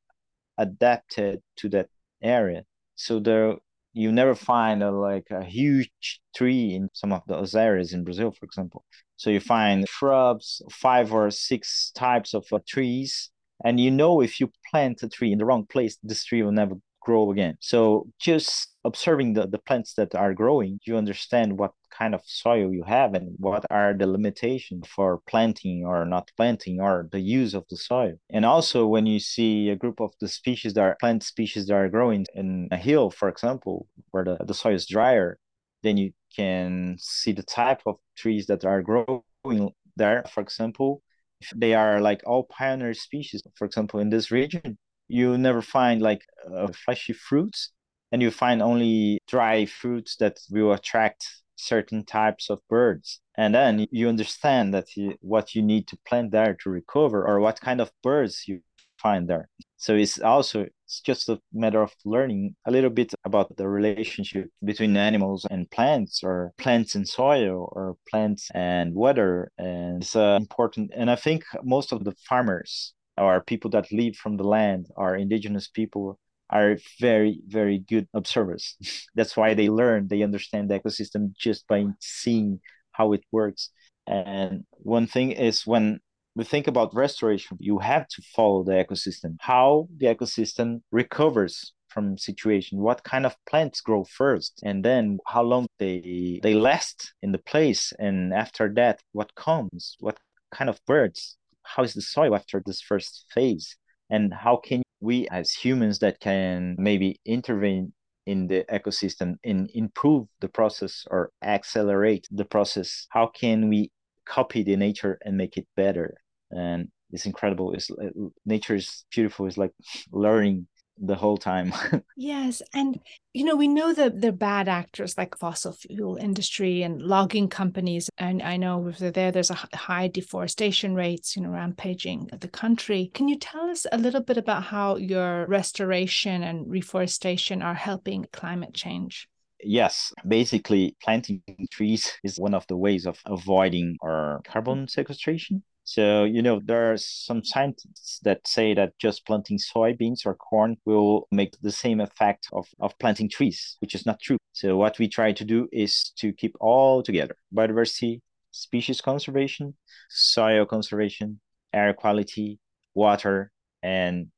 adapted 0.58 1.42
to 1.56 1.68
that 1.70 1.88
area. 2.22 2.64
So 2.94 3.20
there 3.20 3.56
you 3.92 4.12
never 4.12 4.34
find 4.34 4.82
a, 4.82 4.90
like 4.90 5.28
a 5.30 5.42
huge 5.42 6.20
tree 6.34 6.74
in 6.74 6.90
some 6.92 7.12
of 7.12 7.22
those 7.26 7.54
areas 7.54 7.94
in 7.94 8.04
Brazil, 8.04 8.30
for 8.30 8.44
example. 8.44 8.84
So 9.16 9.30
you 9.30 9.40
find 9.40 9.88
shrubs, 9.88 10.60
five 10.70 11.12
or 11.14 11.30
six 11.30 11.92
types 11.94 12.34
of 12.34 12.44
uh, 12.52 12.58
trees, 12.68 13.30
and 13.64 13.80
you 13.80 13.90
know 13.90 14.20
if 14.20 14.38
you 14.38 14.50
plant 14.70 15.02
a 15.02 15.08
tree 15.08 15.32
in 15.32 15.38
the 15.38 15.46
wrong 15.46 15.64
place, 15.64 15.96
this 16.02 16.24
tree 16.24 16.42
will 16.42 16.52
never 16.52 16.74
grow 17.06 17.30
again. 17.30 17.56
So 17.60 18.08
just 18.18 18.74
observing 18.84 19.34
the, 19.34 19.46
the 19.46 19.58
plants 19.66 19.94
that 19.94 20.14
are 20.14 20.34
growing, 20.34 20.80
you 20.84 20.96
understand 20.96 21.56
what 21.56 21.72
kind 21.96 22.14
of 22.14 22.22
soil 22.24 22.72
you 22.72 22.82
have 22.82 23.14
and 23.14 23.34
what 23.38 23.64
are 23.70 23.94
the 23.94 24.08
limitations 24.08 24.86
for 24.88 25.20
planting 25.28 25.84
or 25.86 26.04
not 26.04 26.30
planting 26.36 26.80
or 26.80 27.08
the 27.12 27.20
use 27.20 27.54
of 27.54 27.64
the 27.70 27.76
soil. 27.76 28.14
And 28.28 28.44
also 28.44 28.86
when 28.86 29.06
you 29.06 29.20
see 29.20 29.70
a 29.70 29.76
group 29.76 30.00
of 30.00 30.10
the 30.20 30.28
species 30.28 30.74
that 30.74 30.82
are 30.82 30.96
plant 31.00 31.22
species 31.22 31.66
that 31.66 31.74
are 31.74 31.88
growing 31.88 32.26
in 32.34 32.68
a 32.72 32.76
hill, 32.76 33.10
for 33.10 33.28
example, 33.28 33.86
where 34.10 34.24
the, 34.24 34.36
the 34.44 34.54
soil 34.54 34.74
is 34.74 34.86
drier, 34.86 35.38
then 35.84 35.96
you 35.96 36.10
can 36.34 36.96
see 36.98 37.32
the 37.32 37.44
type 37.60 37.82
of 37.86 37.96
trees 38.16 38.46
that 38.46 38.64
are 38.64 38.82
growing 38.82 39.70
there. 39.96 40.24
For 40.34 40.40
example, 40.40 41.02
if 41.40 41.52
they 41.54 41.74
are 41.74 42.00
like 42.00 42.22
all 42.26 42.44
pioneer 42.44 42.94
species, 42.94 43.42
for 43.54 43.64
example, 43.64 44.00
in 44.00 44.10
this 44.10 44.30
region, 44.30 44.76
you 45.08 45.38
never 45.38 45.62
find 45.62 46.02
like 46.02 46.22
uh, 46.52 46.68
fleshy 46.84 47.12
fruits 47.12 47.70
and 48.12 48.22
you 48.22 48.30
find 48.30 48.62
only 48.62 49.18
dry 49.26 49.66
fruits 49.66 50.16
that 50.16 50.38
will 50.50 50.72
attract 50.72 51.26
certain 51.56 52.04
types 52.04 52.50
of 52.50 52.60
birds. 52.68 53.20
And 53.36 53.54
then 53.54 53.86
you 53.90 54.08
understand 54.08 54.74
that 54.74 54.96
you, 54.96 55.14
what 55.20 55.54
you 55.54 55.62
need 55.62 55.86
to 55.88 55.98
plant 56.06 56.30
there 56.30 56.56
to 56.62 56.70
recover 56.70 57.26
or 57.26 57.40
what 57.40 57.60
kind 57.60 57.80
of 57.80 57.90
birds 58.02 58.44
you 58.46 58.60
find 58.98 59.28
there. 59.28 59.48
So 59.76 59.94
it's 59.94 60.18
also 60.20 60.66
it's 60.86 61.00
just 61.00 61.28
a 61.28 61.40
matter 61.52 61.82
of 61.82 61.92
learning 62.04 62.56
a 62.66 62.70
little 62.70 62.90
bit 62.90 63.12
about 63.24 63.54
the 63.56 63.68
relationship 63.68 64.50
between 64.64 64.96
animals 64.96 65.46
and 65.50 65.70
plants 65.70 66.22
or 66.22 66.52
plants 66.56 66.94
and 66.94 67.06
soil 67.06 67.68
or 67.72 67.96
plants 68.08 68.48
and 68.54 68.94
weather 68.94 69.50
and 69.58 70.02
it's 70.02 70.16
uh, 70.16 70.38
important. 70.40 70.92
And 70.96 71.10
i 71.10 71.16
think 71.16 71.44
most 71.62 71.92
of 71.92 72.04
the 72.04 72.14
farmers 72.28 72.94
or 73.18 73.40
people 73.42 73.70
that 73.70 73.92
live 73.92 74.16
from 74.16 74.36
the 74.36 74.44
land 74.44 74.88
or 74.96 75.16
indigenous 75.16 75.68
people 75.68 76.18
are 76.50 76.76
very 77.00 77.40
very 77.46 77.78
good 77.78 78.06
observers. 78.14 78.76
That's 79.14 79.36
why 79.36 79.54
they 79.54 79.68
learn 79.68 80.08
they 80.08 80.22
understand 80.22 80.70
the 80.70 80.78
ecosystem 80.80 81.34
just 81.36 81.66
by 81.66 81.86
seeing 82.00 82.60
how 82.92 83.12
it 83.12 83.24
works. 83.32 83.70
And 84.06 84.64
one 84.70 85.06
thing 85.06 85.32
is 85.32 85.66
when 85.66 86.00
we 86.36 86.44
think 86.44 86.68
about 86.68 86.94
restoration 86.94 87.56
you 87.58 87.78
have 87.78 88.06
to 88.08 88.22
follow 88.34 88.62
the 88.62 88.72
ecosystem 88.72 89.36
how 89.40 89.88
the 89.96 90.06
ecosystem 90.06 90.82
recovers 90.92 91.72
from 91.88 92.18
situation 92.18 92.78
what 92.78 93.02
kind 93.02 93.24
of 93.24 93.34
plants 93.48 93.80
grow 93.80 94.04
first 94.04 94.60
and 94.62 94.84
then 94.84 95.18
how 95.26 95.42
long 95.42 95.66
they 95.78 96.38
they 96.42 96.54
last 96.54 97.14
in 97.22 97.32
the 97.32 97.38
place 97.38 97.92
and 97.98 98.34
after 98.34 98.72
that 98.74 99.00
what 99.12 99.34
comes 99.34 99.96
what 99.98 100.18
kind 100.52 100.68
of 100.68 100.78
birds 100.86 101.38
how 101.66 101.82
is 101.82 101.94
the 101.94 102.02
soil 102.02 102.34
after 102.34 102.62
this 102.64 102.80
first 102.80 103.26
phase? 103.34 103.76
And 104.10 104.32
how 104.32 104.56
can 104.56 104.82
we 105.00 105.28
as 105.28 105.52
humans 105.52 105.98
that 105.98 106.20
can 106.20 106.76
maybe 106.78 107.20
intervene 107.24 107.92
in 108.26 108.46
the 108.46 108.64
ecosystem 108.70 109.36
and 109.44 109.70
improve 109.74 110.26
the 110.40 110.48
process 110.48 111.04
or 111.10 111.30
accelerate 111.42 112.26
the 112.30 112.44
process? 112.44 113.06
How 113.10 113.26
can 113.26 113.68
we 113.68 113.90
copy 114.24 114.62
the 114.62 114.76
nature 114.76 115.18
and 115.24 115.36
make 115.36 115.56
it 115.56 115.66
better? 115.76 116.14
And 116.50 116.88
it's 117.10 117.26
incredible. 117.26 117.72
It's 117.72 117.90
uh, 117.90 118.08
nature 118.44 118.76
is 118.76 119.04
beautiful. 119.10 119.46
It's 119.46 119.58
like 119.58 119.72
learning 120.12 120.66
the 120.98 121.14
whole 121.14 121.36
time. 121.36 121.72
yes, 122.16 122.62
and 122.72 122.98
you 123.32 123.44
know 123.44 123.56
we 123.56 123.68
know 123.68 123.92
that 123.92 124.20
they're 124.20 124.32
bad 124.32 124.68
actors 124.68 125.16
like 125.18 125.38
fossil 125.38 125.72
fuel 125.72 126.16
industry 126.16 126.82
and 126.82 127.02
logging 127.02 127.48
companies, 127.48 128.08
and 128.18 128.42
I 128.42 128.56
know 128.56 128.86
if 128.88 128.98
they're 128.98 129.10
there, 129.10 129.32
there's 129.32 129.50
a 129.50 129.68
high 129.74 130.08
deforestation 130.08 130.94
rates, 130.94 131.36
you 131.36 131.42
know, 131.42 131.50
rampaging 131.50 132.28
the 132.40 132.48
country. 132.48 133.10
Can 133.14 133.28
you 133.28 133.38
tell 133.38 133.70
us 133.70 133.86
a 133.90 133.98
little 133.98 134.22
bit 134.22 134.38
about 134.38 134.64
how 134.64 134.96
your 134.96 135.46
restoration 135.46 136.42
and 136.42 136.68
reforestation 136.68 137.62
are 137.62 137.74
helping 137.74 138.26
climate 138.32 138.74
change? 138.74 139.28
Yes, 139.62 140.12
basically, 140.26 140.96
planting 141.02 141.42
trees 141.70 142.12
is 142.22 142.38
one 142.38 142.54
of 142.54 142.66
the 142.66 142.76
ways 142.76 143.06
of 143.06 143.18
avoiding 143.26 143.96
our 144.02 144.42
carbon 144.44 144.86
sequestration. 144.86 145.62
So, 145.84 146.24
you 146.24 146.42
know, 146.42 146.60
there 146.62 146.92
are 146.92 146.96
some 146.98 147.42
scientists 147.44 148.18
that 148.24 148.46
say 148.46 148.74
that 148.74 148.98
just 148.98 149.24
planting 149.26 149.58
soybeans 149.58 150.26
or 150.26 150.34
corn 150.34 150.76
will 150.84 151.26
make 151.30 151.54
the 151.62 151.70
same 151.72 152.00
effect 152.00 152.48
of, 152.52 152.66
of 152.80 152.98
planting 152.98 153.28
trees, 153.30 153.76
which 153.80 153.94
is 153.94 154.04
not 154.04 154.20
true. 154.20 154.36
So, 154.52 154.76
what 154.76 154.98
we 154.98 155.08
try 155.08 155.32
to 155.32 155.44
do 155.44 155.68
is 155.72 156.12
to 156.18 156.32
keep 156.32 156.54
all 156.60 157.02
together 157.02 157.36
biodiversity, 157.54 158.20
species 158.50 159.00
conservation, 159.00 159.74
soil 160.10 160.66
conservation, 160.66 161.40
air 161.72 161.94
quality, 161.94 162.58
water, 162.94 163.50
and 163.82 164.28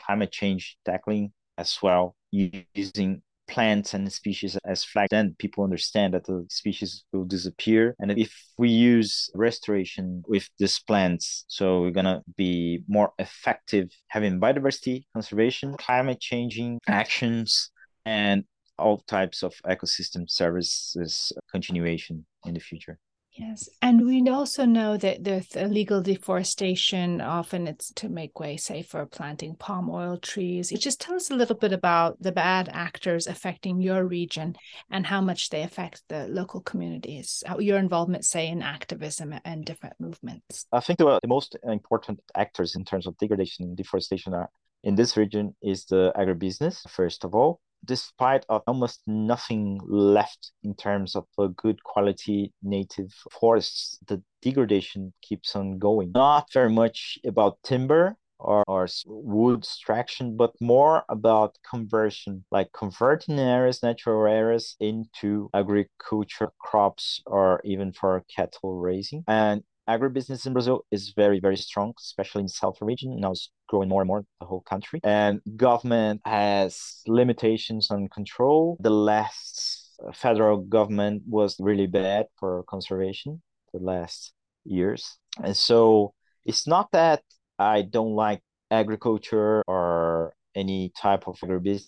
climate 0.00 0.32
change 0.32 0.76
tackling 0.84 1.32
as 1.58 1.78
well 1.82 2.16
using 2.32 3.22
plants 3.48 3.94
and 3.94 4.12
species 4.12 4.58
as 4.64 4.84
flags, 4.84 5.08
then 5.10 5.34
people 5.38 5.64
understand 5.64 6.14
that 6.14 6.24
the 6.24 6.46
species 6.50 7.04
will 7.12 7.24
disappear. 7.24 7.94
And 7.98 8.10
if 8.12 8.34
we 8.58 8.68
use 8.68 9.30
restoration 9.34 10.22
with 10.26 10.48
these 10.58 10.78
plants, 10.80 11.44
so 11.48 11.82
we're 11.82 11.90
gonna 11.90 12.22
be 12.36 12.82
more 12.88 13.12
effective 13.18 13.90
having 14.08 14.40
biodiversity 14.40 15.04
conservation, 15.12 15.76
climate 15.76 16.20
changing 16.20 16.80
actions, 16.88 17.70
and 18.04 18.44
all 18.78 18.98
types 18.98 19.42
of 19.42 19.54
ecosystem 19.64 20.28
services 20.28 21.32
continuation 21.50 22.26
in 22.44 22.54
the 22.54 22.60
future. 22.60 22.98
Yes. 23.38 23.68
And 23.82 24.06
we 24.06 24.26
also 24.28 24.64
know 24.64 24.96
that 24.96 25.22
there's 25.22 25.54
illegal 25.54 26.00
deforestation. 26.02 27.20
Often 27.20 27.68
it's 27.68 27.92
to 27.94 28.08
make 28.08 28.40
way, 28.40 28.56
say, 28.56 28.82
for 28.82 29.04
planting 29.06 29.56
palm 29.56 29.90
oil 29.90 30.16
trees. 30.16 30.72
It 30.72 30.80
just 30.80 31.00
tell 31.00 31.16
us 31.16 31.30
a 31.30 31.34
little 31.34 31.56
bit 31.56 31.72
about 31.72 32.20
the 32.20 32.32
bad 32.32 32.70
actors 32.72 33.26
affecting 33.26 33.80
your 33.80 34.06
region 34.06 34.56
and 34.90 35.06
how 35.06 35.20
much 35.20 35.50
they 35.50 35.62
affect 35.62 36.02
the 36.08 36.26
local 36.28 36.60
communities, 36.60 37.44
your 37.58 37.78
involvement, 37.78 38.24
say, 38.24 38.48
in 38.48 38.62
activism 38.62 39.34
and 39.44 39.64
different 39.64 39.96
movements. 40.00 40.66
I 40.72 40.80
think 40.80 40.98
the, 40.98 41.18
the 41.20 41.28
most 41.28 41.56
important 41.64 42.20
actors 42.34 42.74
in 42.74 42.84
terms 42.84 43.06
of 43.06 43.18
degradation 43.18 43.66
and 43.66 43.76
deforestation 43.76 44.32
are 44.32 44.50
in 44.82 44.94
this 44.94 45.16
region 45.16 45.54
is 45.62 45.84
the 45.86 46.12
agribusiness, 46.16 46.88
first 46.88 47.24
of 47.24 47.34
all 47.34 47.60
despite 47.86 48.44
of 48.48 48.62
almost 48.66 49.00
nothing 49.06 49.80
left 49.86 50.52
in 50.62 50.74
terms 50.74 51.16
of 51.16 51.24
a 51.38 51.48
good 51.48 51.82
quality 51.82 52.52
native 52.62 53.12
forests, 53.30 53.98
the 54.06 54.22
degradation 54.42 55.12
keeps 55.22 55.56
on 55.56 55.78
going. 55.78 56.12
Not 56.12 56.52
very 56.52 56.70
much 56.70 57.18
about 57.24 57.58
timber 57.62 58.16
or, 58.38 58.64
or 58.66 58.86
wood 59.06 59.58
extraction, 59.60 60.36
but 60.36 60.52
more 60.60 61.04
about 61.08 61.56
conversion, 61.68 62.44
like 62.50 62.70
converting 62.72 63.38
areas, 63.38 63.82
natural 63.82 64.26
areas 64.26 64.76
into 64.80 65.48
agriculture 65.54 66.50
crops 66.58 67.22
or 67.26 67.60
even 67.64 67.92
for 67.92 68.24
cattle 68.34 68.78
raising. 68.78 69.24
And 69.26 69.62
agribusiness 69.88 70.46
in 70.46 70.52
Brazil 70.52 70.84
is 70.90 71.12
very, 71.16 71.40
very 71.40 71.56
strong, 71.56 71.94
especially 71.98 72.40
in 72.40 72.46
the 72.46 72.52
southern 72.52 72.86
region. 72.86 73.18
Now 73.20 73.32
it's 73.32 73.50
growing 73.68 73.88
more 73.88 74.02
and 74.02 74.08
more 74.08 74.24
the 74.40 74.46
whole 74.46 74.62
country. 74.62 75.00
And 75.04 75.40
government 75.56 76.20
has 76.24 77.02
limitations 77.06 77.90
on 77.90 78.08
control. 78.08 78.76
The 78.80 78.90
last 78.90 80.00
federal 80.12 80.58
government 80.58 81.22
was 81.26 81.56
really 81.58 81.86
bad 81.86 82.26
for 82.38 82.64
conservation 82.64 83.42
the 83.72 83.80
last 83.80 84.32
years. 84.64 85.16
And 85.42 85.56
so 85.56 86.14
it's 86.44 86.66
not 86.66 86.90
that 86.92 87.22
I 87.58 87.82
don't 87.82 88.14
like 88.14 88.42
agriculture 88.70 89.62
or 89.66 90.34
any 90.54 90.92
type 91.00 91.28
of 91.28 91.38
agribusiness. 91.38 91.84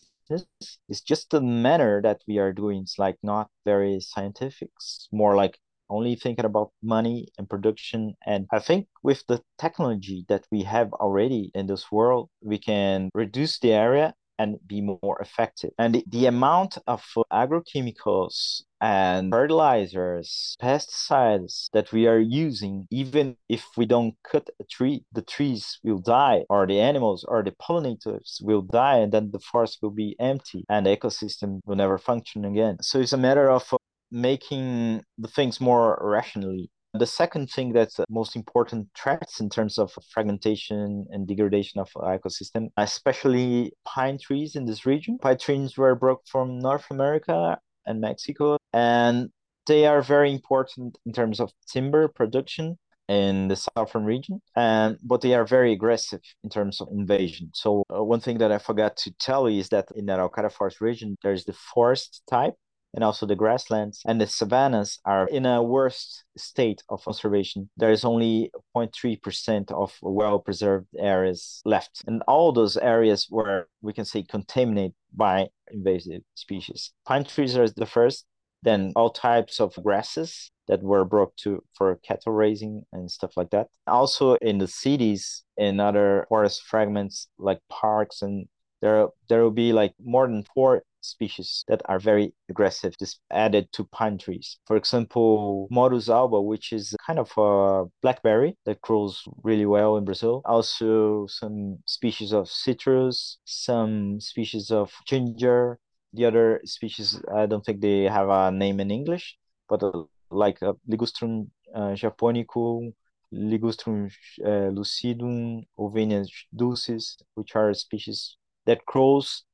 It's 0.88 1.00
just 1.00 1.30
the 1.30 1.40
manner 1.40 2.02
that 2.02 2.20
we 2.28 2.38
are 2.38 2.52
doing. 2.52 2.82
It's 2.82 2.98
like 2.98 3.16
not 3.22 3.48
very 3.64 4.00
scientific. 4.00 4.70
It's 4.76 5.08
more 5.10 5.34
like 5.34 5.58
only 5.90 6.14
thinking 6.14 6.44
about 6.44 6.72
money 6.82 7.28
and 7.38 7.48
production. 7.48 8.14
And 8.26 8.46
I 8.52 8.58
think 8.58 8.88
with 9.02 9.24
the 9.26 9.42
technology 9.58 10.24
that 10.28 10.46
we 10.50 10.62
have 10.62 10.92
already 10.94 11.50
in 11.54 11.66
this 11.66 11.90
world, 11.90 12.28
we 12.42 12.58
can 12.58 13.10
reduce 13.14 13.58
the 13.58 13.72
area 13.72 14.14
and 14.38 14.56
be 14.66 14.80
more 14.80 15.18
effective. 15.20 15.70
And 15.78 15.96
the, 15.96 16.04
the 16.06 16.26
amount 16.26 16.78
of 16.86 17.04
agrochemicals 17.32 18.62
and 18.80 19.32
fertilizers, 19.32 20.56
pesticides 20.62 21.66
that 21.72 21.92
we 21.92 22.06
are 22.06 22.20
using, 22.20 22.86
even 22.90 23.36
if 23.48 23.64
we 23.76 23.84
don't 23.84 24.14
cut 24.30 24.48
a 24.60 24.64
tree, 24.64 25.04
the 25.12 25.22
trees 25.22 25.80
will 25.82 25.98
die, 25.98 26.44
or 26.48 26.66
the 26.66 26.80
animals 26.80 27.24
or 27.26 27.42
the 27.42 27.50
pollinators 27.50 28.40
will 28.40 28.62
die, 28.62 28.98
and 28.98 29.12
then 29.12 29.30
the 29.32 29.40
forest 29.40 29.78
will 29.82 29.90
be 29.90 30.14
empty 30.20 30.64
and 30.68 30.86
the 30.86 30.96
ecosystem 30.96 31.60
will 31.66 31.76
never 31.76 31.98
function 31.98 32.44
again. 32.44 32.76
So 32.80 33.00
it's 33.00 33.12
a 33.12 33.18
matter 33.18 33.50
of 33.50 33.74
making 34.10 35.02
the 35.18 35.28
things 35.28 35.60
more 35.60 35.98
rationally. 36.00 36.70
The 36.94 37.06
second 37.06 37.50
thing 37.50 37.72
that's 37.72 38.00
most 38.08 38.34
important 38.34 38.88
threats 38.96 39.40
in 39.40 39.50
terms 39.50 39.78
of 39.78 39.92
fragmentation 40.10 41.06
and 41.10 41.28
degradation 41.28 41.80
of 41.80 41.90
ecosystem, 41.92 42.68
especially 42.76 43.72
pine 43.84 44.18
trees 44.18 44.56
in 44.56 44.64
this 44.64 44.86
region. 44.86 45.18
Pine 45.18 45.38
trees 45.38 45.76
were 45.76 45.94
brought 45.94 46.26
from 46.26 46.58
North 46.58 46.86
America 46.90 47.58
and 47.86 48.00
Mexico, 48.00 48.56
and 48.72 49.30
they 49.66 49.86
are 49.86 50.00
very 50.00 50.32
important 50.32 50.98
in 51.04 51.12
terms 51.12 51.40
of 51.40 51.52
timber 51.70 52.08
production 52.08 52.78
in 53.08 53.48
the 53.48 53.56
southern 53.56 54.04
region 54.04 54.40
and 54.54 54.98
but 55.02 55.22
they 55.22 55.34
are 55.34 55.44
very 55.44 55.72
aggressive 55.72 56.20
in 56.44 56.50
terms 56.50 56.78
of 56.80 56.88
invasion 56.92 57.50
so 57.54 57.82
uh, 57.94 58.04
one 58.04 58.20
thing 58.20 58.36
that 58.36 58.52
i 58.52 58.58
forgot 58.58 58.96
to 58.98 59.10
tell 59.12 59.48
you 59.48 59.60
is 59.60 59.70
that 59.70 59.86
in 59.96 60.04
the 60.04 60.12
araucária 60.12 60.52
forest 60.52 60.80
region 60.82 61.16
there's 61.22 61.46
the 61.46 61.54
forest 61.54 62.22
type 62.28 62.54
and 62.94 63.04
also 63.04 63.26
the 63.26 63.36
grasslands 63.36 64.02
and 64.06 64.20
the 64.20 64.26
savannas 64.26 64.98
are 65.04 65.26
in 65.28 65.46
a 65.46 65.62
worse 65.62 66.24
state 66.36 66.82
of 66.88 67.04
conservation. 67.04 67.68
There 67.76 67.92
is 67.92 68.04
only 68.04 68.50
0.3% 68.76 69.70
of 69.72 69.96
well 70.02 70.38
preserved 70.38 70.88
areas 70.98 71.60
left. 71.64 72.02
And 72.06 72.22
all 72.26 72.52
those 72.52 72.76
areas 72.76 73.26
where 73.28 73.68
we 73.82 73.92
can 73.92 74.04
say 74.04 74.22
contaminated 74.22 74.94
by 75.14 75.48
invasive 75.70 76.22
species. 76.34 76.92
Pine 77.06 77.24
trees 77.24 77.56
are 77.56 77.68
the 77.68 77.86
first, 77.86 78.24
then 78.62 78.92
all 78.96 79.10
types 79.10 79.60
of 79.60 79.74
grasses 79.82 80.50
that 80.66 80.82
were 80.82 81.04
brought 81.04 81.36
to 81.38 81.62
for 81.74 81.96
cattle 81.96 82.32
raising 82.32 82.84
and 82.92 83.10
stuff 83.10 83.36
like 83.36 83.50
that. 83.50 83.68
Also 83.86 84.34
in 84.36 84.58
the 84.58 84.68
cities 84.68 85.44
and 85.56 85.80
other 85.80 86.26
forest 86.28 86.62
fragments 86.64 87.28
like 87.38 87.60
parks 87.68 88.22
and 88.22 88.48
there 88.80 89.08
there 89.28 89.42
will 89.42 89.50
be 89.50 89.72
like 89.72 89.92
more 90.02 90.26
than 90.28 90.44
four 90.54 90.82
species 91.08 91.64
that 91.68 91.82
are 91.86 91.98
very 91.98 92.34
aggressive, 92.48 92.94
just 92.98 93.20
added 93.30 93.68
to 93.72 93.84
pine 93.84 94.18
trees. 94.18 94.58
For 94.66 94.76
example, 94.76 95.68
Morus 95.72 96.08
alba, 96.08 96.40
which 96.40 96.72
is 96.72 96.94
kind 97.06 97.18
of 97.18 97.32
a 97.36 97.88
blackberry 98.02 98.56
that 98.66 98.80
grows 98.82 99.22
really 99.42 99.66
well 99.66 99.96
in 99.96 100.04
Brazil. 100.04 100.42
Also, 100.44 101.26
some 101.26 101.78
species 101.86 102.32
of 102.32 102.48
citrus, 102.48 103.38
some 103.44 104.20
species 104.20 104.70
of 104.70 104.92
ginger. 105.06 105.78
The 106.14 106.24
other 106.24 106.60
species, 106.64 107.20
I 107.34 107.46
don't 107.46 107.64
think 107.64 107.80
they 107.80 108.04
have 108.04 108.28
a 108.30 108.50
name 108.50 108.80
in 108.80 108.90
English, 108.90 109.36
but 109.68 109.82
uh, 109.82 110.04
like 110.30 110.62
uh, 110.62 110.72
Ligustrum 110.88 111.48
uh, 111.74 111.92
japonicum, 111.94 112.94
Ligustrum 113.32 114.10
uh, 114.42 114.70
lucidum, 114.72 115.64
Hovenia 115.78 116.26
dulcis, 116.56 117.18
which 117.34 117.54
are 117.54 117.74
species 117.74 118.36
that 118.64 118.84
grows 118.86 119.44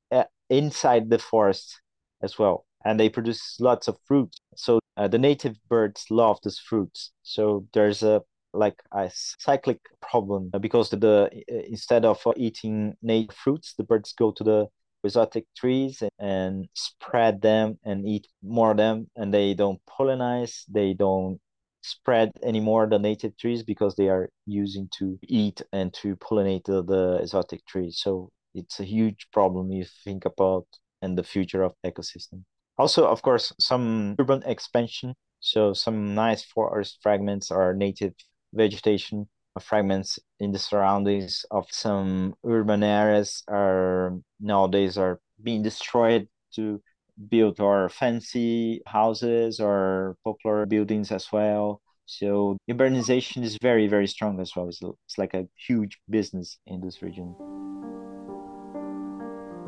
inside 0.50 1.10
the 1.10 1.18
forest 1.18 1.80
as 2.22 2.38
well 2.38 2.64
and 2.84 3.00
they 3.00 3.08
produce 3.08 3.56
lots 3.60 3.88
of 3.88 3.96
fruits. 4.06 4.38
so 4.56 4.78
uh, 4.96 5.08
the 5.08 5.18
native 5.18 5.56
birds 5.68 6.06
love 6.10 6.38
these 6.44 6.58
fruits 6.58 7.12
so 7.22 7.66
there's 7.72 8.02
a 8.02 8.22
like 8.52 8.80
a 8.92 9.10
cyclic 9.12 9.80
problem 10.00 10.50
uh, 10.54 10.58
because 10.58 10.88
the, 10.90 10.96
the 10.96 11.30
uh, 11.50 11.62
instead 11.68 12.04
of 12.04 12.22
eating 12.36 12.94
native 13.02 13.34
fruits 13.34 13.74
the 13.76 13.82
birds 13.84 14.12
go 14.12 14.30
to 14.30 14.44
the 14.44 14.66
exotic 15.02 15.44
trees 15.56 16.02
and, 16.02 16.10
and 16.18 16.68
spread 16.74 17.42
them 17.42 17.78
and 17.84 18.08
eat 18.08 18.26
more 18.42 18.70
of 18.70 18.76
them 18.76 19.06
and 19.16 19.34
they 19.34 19.54
don't 19.54 19.80
pollinize 19.86 20.62
they 20.68 20.94
don't 20.94 21.38
spread 21.82 22.30
anymore 22.42 22.86
the 22.86 22.98
native 22.98 23.36
trees 23.36 23.62
because 23.62 23.94
they 23.96 24.08
are 24.08 24.30
using 24.46 24.88
to 24.90 25.18
eat 25.24 25.60
and 25.72 25.92
to 25.92 26.16
pollinate 26.16 26.64
the, 26.64 26.82
the 26.82 27.18
exotic 27.20 27.64
trees 27.66 28.00
so 28.02 28.30
it's 28.54 28.80
a 28.80 28.84
huge 28.84 29.28
problem 29.32 29.70
if 29.72 29.78
you 29.78 29.84
think 30.04 30.24
about 30.24 30.66
and 31.02 31.18
the 31.18 31.24
future 31.24 31.62
of 31.62 31.74
ecosystem. 31.84 32.44
Also 32.78 33.06
of 33.06 33.22
course 33.22 33.52
some 33.60 34.16
urban 34.18 34.42
expansion 34.46 35.14
so 35.40 35.74
some 35.74 36.14
nice 36.14 36.42
forest 36.42 36.98
fragments 37.02 37.50
or 37.50 37.74
native 37.74 38.14
vegetation 38.54 39.28
fragments 39.60 40.18
in 40.40 40.50
the 40.52 40.58
surroundings 40.58 41.44
of 41.50 41.66
some 41.70 42.34
urban 42.44 42.82
areas 42.82 43.44
are 43.48 44.18
nowadays 44.40 44.98
are 44.98 45.20
being 45.42 45.62
destroyed 45.62 46.26
to 46.54 46.82
build 47.28 47.60
our 47.60 47.88
fancy 47.88 48.80
houses 48.86 49.60
or 49.60 50.16
popular 50.24 50.66
buildings 50.66 51.12
as 51.12 51.30
well. 51.30 51.80
So 52.06 52.56
urbanization 52.68 53.44
is 53.44 53.56
very 53.62 53.86
very 53.86 54.08
strong 54.08 54.40
as 54.40 54.56
well. 54.56 54.68
It's, 54.68 54.80
it's 54.82 55.18
like 55.18 55.34
a 55.34 55.46
huge 55.66 55.98
business 56.08 56.58
in 56.66 56.80
this 56.80 57.02
region 57.02 57.36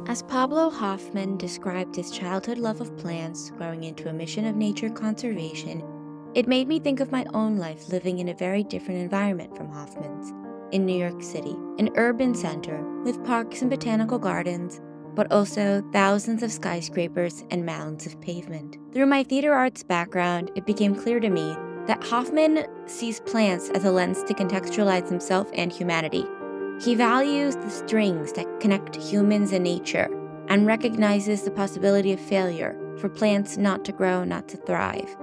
as 0.08 0.22
Pablo 0.22 0.70
Hoffman 0.70 1.36
described 1.36 1.96
his 1.96 2.12
childhood 2.12 2.58
love 2.58 2.80
of 2.80 2.96
plants 2.96 3.50
growing 3.50 3.84
into 3.84 4.08
a 4.08 4.12
mission 4.12 4.46
of 4.46 4.54
nature 4.54 4.88
conservation, 4.88 5.82
it 6.34 6.46
made 6.46 6.68
me 6.68 6.78
think 6.78 7.00
of 7.00 7.10
my 7.10 7.26
own 7.34 7.56
life 7.56 7.88
living 7.88 8.20
in 8.20 8.28
a 8.28 8.34
very 8.34 8.62
different 8.62 9.00
environment 9.00 9.56
from 9.56 9.68
Hoffman's. 9.68 10.32
In 10.70 10.86
New 10.86 10.96
York 10.96 11.22
City, 11.22 11.56
an 11.78 11.90
urban 11.96 12.34
center 12.34 12.82
with 13.02 13.24
parks 13.24 13.62
and 13.62 13.70
botanical 13.70 14.18
gardens, 14.18 14.80
but 15.14 15.30
also 15.32 15.82
thousands 15.92 16.42
of 16.42 16.52
skyscrapers 16.52 17.44
and 17.50 17.66
mounds 17.66 18.06
of 18.06 18.20
pavement. 18.20 18.76
Through 18.92 19.06
my 19.06 19.24
theater 19.24 19.54
arts 19.54 19.82
background, 19.82 20.52
it 20.54 20.66
became 20.66 20.94
clear 20.94 21.18
to 21.18 21.30
me 21.30 21.56
that 21.86 22.04
Hoffman 22.04 22.64
sees 22.86 23.20
plants 23.20 23.70
as 23.70 23.84
a 23.84 23.90
lens 23.90 24.22
to 24.24 24.34
contextualize 24.34 25.08
himself 25.08 25.48
and 25.54 25.72
humanity 25.72 26.24
he 26.80 26.94
values 26.94 27.56
the 27.56 27.70
strings 27.70 28.32
that 28.32 28.60
connect 28.60 28.96
humans 28.96 29.52
and 29.52 29.64
nature 29.64 30.08
and 30.48 30.66
recognizes 30.66 31.42
the 31.42 31.50
possibility 31.50 32.12
of 32.12 32.20
failure 32.20 32.76
for 32.98 33.08
plants 33.08 33.56
not 33.56 33.84
to 33.84 33.92
grow, 33.92 34.24
not 34.24 34.48
to 34.48 34.56
thrive. 34.58 35.16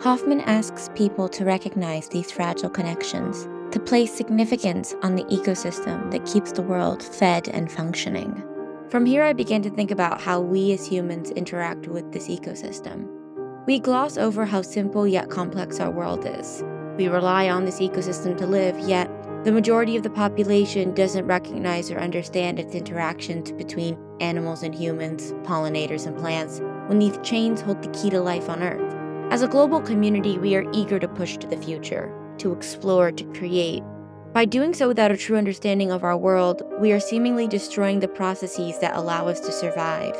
Hoffman 0.00 0.40
asks 0.40 0.88
people 0.94 1.28
to 1.28 1.44
recognize 1.44 2.08
these 2.08 2.32
fragile 2.32 2.70
connections, 2.70 3.48
to 3.72 3.80
place 3.80 4.12
significance 4.12 4.94
on 5.02 5.14
the 5.14 5.24
ecosystem 5.24 6.10
that 6.10 6.26
keeps 6.26 6.52
the 6.52 6.62
world 6.62 7.02
fed 7.02 7.48
and 7.48 7.70
functioning. 7.70 8.42
From 8.88 9.04
here, 9.04 9.22
I 9.22 9.32
began 9.32 9.62
to 9.62 9.70
think 9.70 9.90
about 9.90 10.20
how 10.20 10.40
we 10.40 10.72
as 10.72 10.86
humans 10.86 11.30
interact 11.30 11.86
with 11.86 12.10
this 12.12 12.28
ecosystem. 12.28 13.06
We 13.66 13.78
gloss 13.78 14.16
over 14.16 14.44
how 14.44 14.62
simple 14.62 15.06
yet 15.06 15.30
complex 15.30 15.78
our 15.78 15.90
world 15.90 16.24
is. 16.26 16.64
We 16.96 17.08
rely 17.08 17.48
on 17.48 17.64
this 17.64 17.78
ecosystem 17.78 18.36
to 18.38 18.46
live, 18.46 18.78
yet, 18.80 19.08
the 19.44 19.52
majority 19.52 19.96
of 19.96 20.02
the 20.02 20.10
population 20.10 20.92
doesn't 20.92 21.26
recognize 21.26 21.90
or 21.90 21.98
understand 21.98 22.58
its 22.58 22.74
interactions 22.74 23.50
between 23.52 23.96
animals 24.20 24.62
and 24.62 24.74
humans, 24.74 25.32
pollinators 25.44 26.06
and 26.06 26.14
plants, 26.18 26.60
when 26.88 26.98
these 26.98 27.18
chains 27.22 27.62
hold 27.62 27.82
the 27.82 27.88
key 27.98 28.10
to 28.10 28.20
life 28.20 28.50
on 28.50 28.62
Earth. 28.62 28.94
As 29.32 29.40
a 29.40 29.48
global 29.48 29.80
community, 29.80 30.36
we 30.36 30.54
are 30.56 30.70
eager 30.72 30.98
to 30.98 31.08
push 31.08 31.38
to 31.38 31.46
the 31.46 31.56
future, 31.56 32.12
to 32.36 32.52
explore, 32.52 33.10
to 33.12 33.24
create. 33.32 33.82
By 34.34 34.44
doing 34.44 34.74
so 34.74 34.88
without 34.88 35.10
a 35.10 35.16
true 35.16 35.38
understanding 35.38 35.90
of 35.90 36.04
our 36.04 36.18
world, 36.18 36.62
we 36.78 36.92
are 36.92 37.00
seemingly 37.00 37.48
destroying 37.48 38.00
the 38.00 38.08
processes 38.08 38.78
that 38.80 38.94
allow 38.94 39.26
us 39.26 39.40
to 39.40 39.52
survive. 39.52 40.16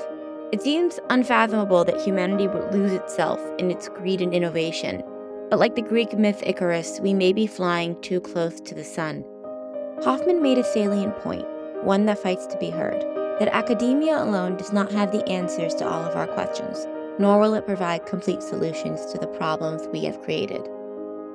It 0.50 0.62
seems 0.62 0.98
unfathomable 1.10 1.84
that 1.84 2.00
humanity 2.00 2.48
would 2.48 2.72
lose 2.72 2.92
itself 2.92 3.38
in 3.58 3.70
its 3.70 3.88
greed 3.88 4.22
and 4.22 4.32
innovation, 4.32 5.02
but 5.50 5.58
like 5.58 5.74
the 5.74 5.82
Greek 5.82 6.16
myth 6.16 6.42
Icarus, 6.46 7.00
we 7.00 7.12
may 7.12 7.32
be 7.32 7.46
flying 7.46 8.00
too 8.02 8.20
close 8.20 8.60
to 8.60 8.74
the 8.74 8.84
sun. 8.84 9.24
Hoffman 10.04 10.40
made 10.40 10.58
a 10.58 10.64
salient 10.64 11.18
point, 11.18 11.44
one 11.82 12.06
that 12.06 12.20
fights 12.20 12.46
to 12.46 12.58
be 12.58 12.70
heard, 12.70 13.00
that 13.40 13.48
academia 13.48 14.22
alone 14.22 14.56
does 14.56 14.72
not 14.72 14.92
have 14.92 15.10
the 15.10 15.28
answers 15.28 15.74
to 15.74 15.86
all 15.86 16.04
of 16.04 16.14
our 16.14 16.28
questions, 16.28 16.86
nor 17.18 17.40
will 17.40 17.54
it 17.54 17.66
provide 17.66 18.06
complete 18.06 18.42
solutions 18.42 19.04
to 19.06 19.18
the 19.18 19.26
problems 19.26 19.88
we 19.88 20.04
have 20.04 20.22
created. 20.22 20.62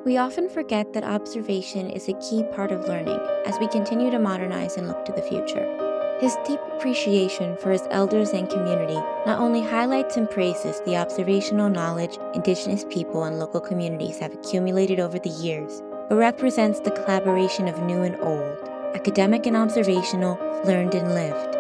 We 0.06 0.18
often 0.18 0.50
forget 0.50 0.94
that 0.94 1.04
observation 1.04 1.90
is 1.90 2.08
a 2.08 2.20
key 2.22 2.44
part 2.56 2.72
of 2.72 2.88
learning 2.88 3.20
as 3.46 3.60
we 3.60 3.68
continue 3.68 4.12
to 4.12 4.20
modernize 4.20 4.78
and 4.78 4.88
look 4.88 5.04
to 5.06 5.12
the 5.12 5.24
future. 5.24 5.85
His 6.20 6.38
deep 6.48 6.62
appreciation 6.72 7.58
for 7.58 7.72
his 7.72 7.86
elders 7.92 8.30
and 8.30 8.50
community 8.50 8.96
not 9.26 9.40
only 9.40 9.62
highlights 9.62 10.16
and 10.16 10.30
praises 10.30 10.80
the 10.82 10.96
observational 10.96 11.70
knowledge 11.70 12.18
Indigenous 12.34 12.86
people 12.90 13.26
and 13.26 13.38
local 13.38 13.60
communities 13.60 14.20
have 14.20 14.34
accumulated 14.34 15.00
over 15.00 15.20
the 15.20 15.30
years, 15.30 15.82
but 16.08 16.16
represents 16.16 16.80
the 16.80 16.92
collaboration 16.92 17.68
of 17.68 17.84
new 17.84 18.02
and 18.04 18.16
old, 18.22 18.58
academic 18.96 19.46
and 19.46 19.58
observational, 19.58 20.38
learned 20.64 20.96
and 20.96 21.14
lived. 21.14 21.56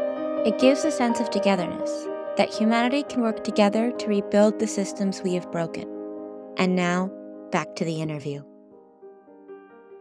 It 0.47 0.57
gives 0.57 0.85
a 0.85 0.91
sense 0.91 1.19
of 1.19 1.29
togetherness, 1.29 2.07
that 2.37 2.53
humanity 2.53 3.03
can 3.03 3.21
work 3.21 3.43
together 3.43 3.91
to 3.91 4.07
rebuild 4.07 4.59
the 4.59 4.67
systems 4.67 5.21
we 5.21 5.33
have 5.33 5.51
broken. 5.51 5.85
And 6.57 6.77
now, 6.77 7.11
back 7.51 7.75
to 7.75 7.83
the 7.83 8.01
interview. 8.01 8.43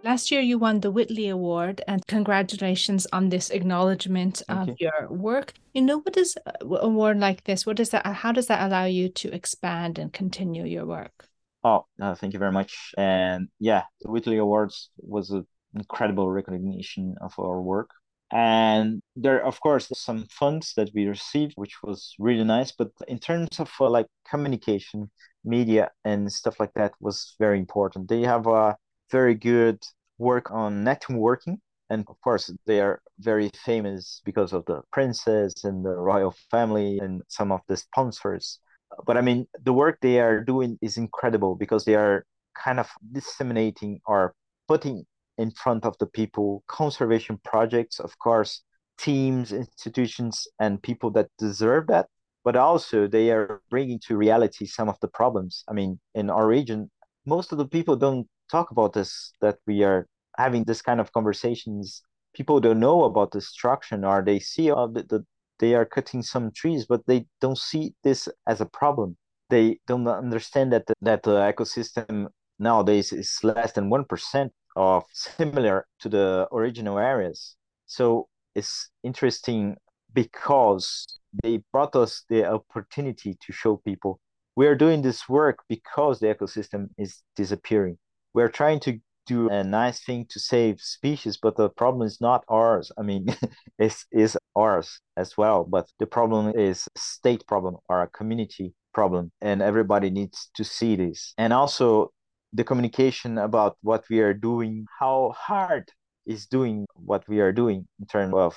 Last 0.05 0.31
year, 0.31 0.43
you 0.43 0.59
won 0.59 0.81
the 0.81 0.91
Whitley 0.91 1.31
Award, 1.31 1.81
and 1.89 2.07
congratulations 2.07 3.07
on 3.11 3.31
this 3.31 3.49
acknowledgement 3.49 4.43
Thank 4.47 4.69
of 4.69 4.77
you. 4.79 4.91
your 4.99 5.09
work. 5.09 5.55
You 5.73 5.81
know, 5.81 6.01
what 6.01 6.19
is 6.19 6.37
a 6.45 6.67
award 6.67 7.19
like 7.19 7.45
this? 7.45 7.65
What 7.65 7.79
does 7.79 7.89
that? 7.89 8.05
How 8.05 8.31
does 8.31 8.49
that 8.49 8.67
allow 8.67 8.85
you 8.85 9.09
to 9.09 9.35
expand 9.35 9.99
and 9.99 10.13
continue 10.13 10.67
your 10.67 10.85
work? 10.85 11.27
Oh, 11.65 11.87
uh, 11.99 12.15
thank 12.17 12.35
you 12.35 12.39
very 12.39 12.53
much. 12.53 12.93
And 12.99 13.49
yeah, 13.59 13.85
the 14.03 14.11
Whitley 14.11 14.37
Awards 14.37 14.91
was 14.99 15.31
an 15.31 15.47
incredible 15.75 16.31
recognition 16.31 17.15
of 17.23 17.33
our 17.39 17.63
work. 17.63 17.89
And 18.31 19.01
there, 19.17 19.43
of 19.43 19.59
course, 19.61 19.89
some 19.95 20.27
funds 20.31 20.75
that 20.77 20.91
we 20.95 21.07
received, 21.07 21.55
which 21.57 21.83
was 21.83 22.15
really 22.19 22.45
nice. 22.45 22.73
But 22.73 22.91
in 23.09 23.19
terms 23.19 23.59
of 23.59 23.73
uh, 23.81 23.89
like 23.89 24.09
communication, 24.29 25.11
media, 25.47 25.93
and 26.05 26.31
stuff 26.31 26.61
like 26.61 26.75
that, 26.75 26.93
was 27.01 27.37
very 27.39 27.59
important. 27.59 28.11
They 28.11 28.21
have 28.21 28.47
a 28.47 28.77
very 29.11 29.35
good 29.35 29.83
work 30.19 30.51
on 30.51 30.85
networking. 30.85 31.59
And 31.91 32.05
of 32.09 32.21
course, 32.23 32.51
they 32.67 32.81
are 32.81 33.01
very 33.19 33.51
famous 33.65 34.23
because 34.25 34.53
of 34.53 34.65
the 34.65 34.83
princess 34.93 35.65
and 35.65 35.85
the 35.85 35.95
royal 35.95 36.35
family 36.51 36.99
and 36.99 37.23
some 37.29 37.53
of 37.53 37.61
the 37.69 37.77
sponsors. 37.77 38.59
But 39.07 39.17
I 39.17 39.21
mean, 39.21 39.47
the 39.63 39.73
work 39.73 39.99
they 40.01 40.21
are 40.21 40.41
doing 40.41 40.79
is 40.81 40.97
incredible 40.97 41.57
because 41.57 41.85
they 41.85 41.95
are 41.95 42.25
kind 42.55 42.81
of 42.81 42.89
disseminating 43.13 44.01
or 44.07 44.35
putting 44.69 45.05
in 45.37 45.51
front 45.51 45.85
of 45.85 45.99
the 45.99 46.07
people 46.07 46.63
conservation 46.69 47.39
projects, 47.45 47.99
of 47.99 48.19
course, 48.19 48.63
teams, 48.99 49.53
institutions, 49.53 50.47
and 50.61 50.83
people 50.83 51.11
that 51.11 51.29
deserve 51.39 51.89
that. 51.89 52.07
But 52.45 52.57
also, 52.57 53.09
they 53.09 53.31
are 53.31 53.63
bringing 53.71 53.99
to 54.07 54.17
reality 54.17 54.67
some 54.67 54.89
of 54.89 54.99
the 55.01 55.09
problems. 55.09 55.65
I 55.69 55.73
mean, 55.73 55.99
in 56.15 56.31
our 56.31 56.47
region, 56.47 56.91
most 57.27 57.53
of 57.53 57.59
the 57.59 57.67
people 57.67 57.97
don't 57.97 58.29
talk 58.51 58.71
about 58.71 58.93
this 58.93 59.33
that 59.41 59.59
we 59.67 59.83
are 59.83 60.07
having 60.37 60.65
this 60.65 60.83
kind 60.83 61.01
of 61.01 61.13
conversations. 61.13 62.03
People 62.35 62.61
don't 62.61 62.81
know 62.81 63.05
about 63.05 63.31
destruction 63.31 64.05
or 64.05 64.23
they 64.23 64.39
see 64.39 64.71
uh, 64.71 64.87
the, 64.87 65.03
the, 65.05 65.25
they 65.59 65.75
are 65.75 65.85
cutting 65.85 66.23
some 66.23 66.51
trees 66.51 66.87
but 66.87 67.07
they 67.07 67.27
don't 67.41 67.59
see 67.59 67.95
this 68.03 68.29
as 68.47 68.61
a 68.61 68.67
problem. 68.67 69.17
They 69.51 69.79
don't 69.87 70.07
understand 70.09 70.73
that 70.73 70.87
the, 70.87 70.95
that 71.03 71.23
the 71.23 71.37
ecosystem 71.53 72.29
nowadays 72.59 73.13
is 73.13 73.39
less 73.43 73.73
than 73.73 73.91
1% 73.91 74.51
of 74.77 75.05
similar 75.13 75.87
to 76.01 76.09
the 76.09 76.49
original 76.53 76.99
areas. 76.99 77.57
So 77.87 78.29
it's 78.55 78.91
interesting 79.03 79.77
because 80.13 81.07
they 81.43 81.63
brought 81.73 81.95
us 81.97 82.25
the 82.29 82.47
opportunity 82.47 83.37
to 83.41 83.53
show 83.53 83.77
people 83.77 84.21
we 84.57 84.67
are 84.67 84.75
doing 84.75 85.03
this 85.03 85.29
work 85.29 85.59
because 85.69 86.21
the 86.21 86.33
ecosystem 86.33 86.89
is 86.97 87.23
disappearing 87.37 87.99
we're 88.35 88.49
trying 88.49 88.81
to 88.81 89.01
do 89.27 89.49
a 89.49 89.65
nice 89.65 90.01
thing 90.05 90.27
to 90.29 90.39
save 90.39 90.81
species, 90.81 91.39
but 91.41 91.57
the 91.57 91.71
problem 91.71 92.07
is 92.07 92.21
not 92.21 92.45
ours. 92.49 92.93
I 92.99 93.03
mean, 93.03 93.27
it's 93.79 94.07
is 94.13 94.37
ours 94.55 95.01
as 95.17 95.37
well, 95.37 95.65
but 95.65 95.87
the 95.99 96.07
problem 96.07 96.53
is 96.59 96.87
a 96.95 96.99
state 96.99 97.47
problem 97.47 97.77
or 97.89 98.03
a 98.03 98.09
community 98.09 98.75
problem, 98.93 99.33
and 99.41 99.63
everybody 99.63 100.11
needs 100.11 100.51
to 100.57 100.65
see 100.65 100.97
this. 100.97 101.33
And 101.39 101.53
also 101.53 102.13
the 102.53 102.65
communication 102.65 103.39
about 103.39 103.77
what 103.83 104.05
we 104.11 104.21
are 104.21 104.35
doing, 104.35 104.87
how 105.01 105.35
hard 105.37 105.91
is 106.27 106.47
doing 106.47 106.87
what 106.95 107.27
we 107.29 107.41
are 107.41 107.53
doing 107.53 107.87
in 108.01 108.07
terms 108.07 108.35
of 108.35 108.57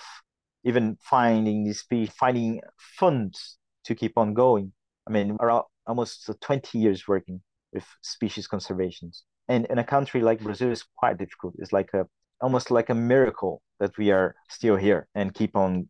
even 0.63 0.97
finding 1.01 1.63
the 1.63 1.73
species, 1.73 2.13
finding 2.19 2.61
funds 2.77 3.57
to 3.85 3.95
keep 3.95 4.17
on 4.17 4.33
going. 4.33 4.73
I 5.07 5.11
mean, 5.11 5.37
around 5.39 5.63
almost 5.85 6.29
20 6.41 6.77
years 6.77 7.07
working 7.07 7.41
with 7.73 7.85
species 8.01 8.47
conservations 8.47 9.23
and 9.47 9.65
in 9.67 9.77
a 9.77 9.83
country 9.83 10.21
like 10.21 10.41
Brazil 10.41 10.71
is 10.71 10.83
quite 10.97 11.17
difficult. 11.17 11.55
It's 11.59 11.73
like 11.73 11.93
a 11.93 12.07
almost 12.41 12.69
like 12.69 12.89
a 12.89 12.95
miracle 12.95 13.61
that 13.79 13.97
we 13.97 14.11
are 14.11 14.35
still 14.49 14.75
here 14.75 15.07
and 15.15 15.33
keep 15.33 15.55
on 15.55 15.89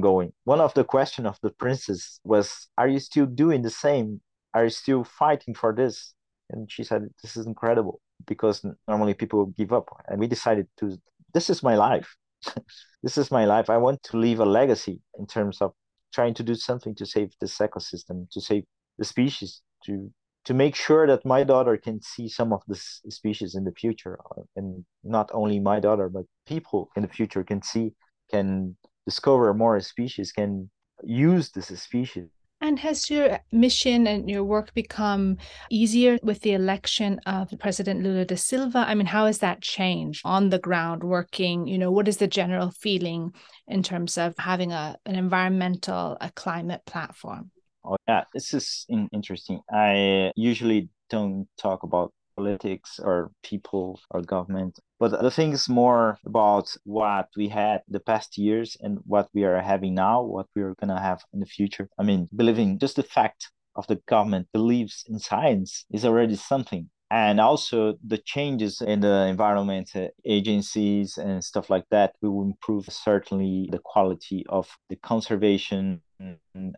going. 0.00 0.32
One 0.44 0.60
of 0.60 0.74
the 0.74 0.84
question 0.84 1.26
of 1.26 1.38
the 1.42 1.50
princess 1.50 2.20
was, 2.24 2.68
"Are 2.78 2.88
you 2.88 2.98
still 2.98 3.26
doing 3.26 3.62
the 3.62 3.70
same? 3.70 4.20
Are 4.54 4.64
you 4.64 4.70
still 4.70 5.04
fighting 5.04 5.54
for 5.54 5.74
this?" 5.74 6.14
And 6.50 6.70
she 6.70 6.84
said, 6.84 7.08
"This 7.22 7.36
is 7.36 7.46
incredible 7.46 8.00
because 8.26 8.64
normally 8.88 9.14
people 9.14 9.46
give 9.46 9.72
up." 9.72 9.88
And 10.08 10.18
we 10.20 10.26
decided 10.26 10.68
to. 10.78 10.98
This 11.32 11.50
is 11.50 11.62
my 11.62 11.76
life. 11.76 12.16
this 13.02 13.18
is 13.18 13.30
my 13.30 13.44
life. 13.44 13.70
I 13.70 13.78
want 13.78 14.02
to 14.04 14.16
leave 14.16 14.40
a 14.40 14.44
legacy 14.44 15.00
in 15.18 15.26
terms 15.26 15.60
of 15.60 15.72
trying 16.12 16.34
to 16.34 16.42
do 16.42 16.54
something 16.54 16.94
to 16.94 17.06
save 17.06 17.32
this 17.40 17.58
ecosystem, 17.58 18.30
to 18.30 18.40
save 18.40 18.64
the 18.98 19.04
species, 19.04 19.62
to 19.84 20.12
to 20.44 20.54
make 20.54 20.74
sure 20.74 21.06
that 21.06 21.24
my 21.24 21.42
daughter 21.42 21.76
can 21.76 22.00
see 22.02 22.28
some 22.28 22.52
of 22.52 22.62
this 22.68 23.00
species 23.08 23.54
in 23.54 23.64
the 23.64 23.72
future 23.72 24.18
uh, 24.30 24.42
and 24.56 24.84
not 25.02 25.30
only 25.32 25.58
my 25.58 25.80
daughter 25.80 26.08
but 26.08 26.24
people 26.46 26.90
in 26.96 27.02
the 27.02 27.08
future 27.08 27.44
can 27.44 27.62
see 27.62 27.92
can 28.30 28.76
discover 29.06 29.52
more 29.54 29.80
species 29.80 30.32
can 30.32 30.70
use 31.02 31.50
this 31.50 31.68
species 31.80 32.28
and 32.60 32.78
has 32.78 33.10
your 33.10 33.40
mission 33.52 34.06
and 34.06 34.30
your 34.30 34.42
work 34.42 34.72
become 34.72 35.36
easier 35.70 36.18
with 36.22 36.40
the 36.40 36.52
election 36.52 37.20
of 37.26 37.52
President 37.58 38.02
Lula 38.02 38.24
da 38.24 38.36
Silva? 38.36 38.86
I 38.88 38.94
mean, 38.94 39.06
how 39.06 39.26
has 39.26 39.40
that 39.40 39.60
changed 39.60 40.22
on 40.24 40.48
the 40.48 40.58
ground 40.58 41.04
working? 41.04 41.66
You 41.66 41.76
know, 41.76 41.90
what 41.90 42.08
is 42.08 42.16
the 42.16 42.26
general 42.26 42.70
feeling 42.70 43.34
in 43.68 43.82
terms 43.82 44.16
of 44.16 44.34
having 44.38 44.72
a, 44.72 44.96
an 45.04 45.14
environmental, 45.14 46.16
a 46.22 46.30
climate 46.30 46.80
platform? 46.86 47.50
Oh, 47.84 47.96
yeah, 48.08 48.24
this 48.32 48.54
is 48.54 48.86
interesting. 49.12 49.60
I 49.70 50.32
usually 50.36 50.88
don't 51.10 51.46
talk 51.58 51.82
about 51.82 52.12
politics 52.36 52.98
or 53.02 53.30
people 53.42 54.00
or 54.10 54.22
government, 54.22 54.78
but 54.98 55.20
the 55.22 55.30
thing 55.30 55.52
is 55.52 55.68
more 55.68 56.18
about 56.24 56.74
what 56.84 57.28
we 57.36 57.48
had 57.48 57.82
the 57.88 58.00
past 58.00 58.38
years 58.38 58.76
and 58.80 58.98
what 59.06 59.28
we 59.34 59.44
are 59.44 59.60
having 59.60 59.94
now, 59.94 60.22
what 60.22 60.46
we 60.56 60.62
are 60.62 60.74
gonna 60.80 61.00
have 61.00 61.22
in 61.32 61.40
the 61.40 61.46
future. 61.46 61.88
I 61.98 62.02
mean, 62.04 62.28
believing 62.34 62.78
just 62.78 62.96
the 62.96 63.02
fact 63.02 63.50
of 63.76 63.86
the 63.86 64.00
government 64.08 64.48
believes 64.52 65.04
in 65.08 65.18
science 65.18 65.84
is 65.90 66.04
already 66.04 66.36
something 66.36 66.90
and 67.10 67.38
also 67.40 67.94
the 68.06 68.18
changes 68.18 68.80
in 68.80 69.00
the 69.00 69.26
environment 69.26 69.90
uh, 69.94 70.08
agencies 70.24 71.18
and 71.18 71.44
stuff 71.44 71.70
like 71.70 71.84
that 71.90 72.14
will 72.22 72.42
improve 72.42 72.86
certainly 72.86 73.68
the 73.70 73.78
quality 73.78 74.44
of 74.48 74.68
the 74.88 74.96
conservation 74.96 76.00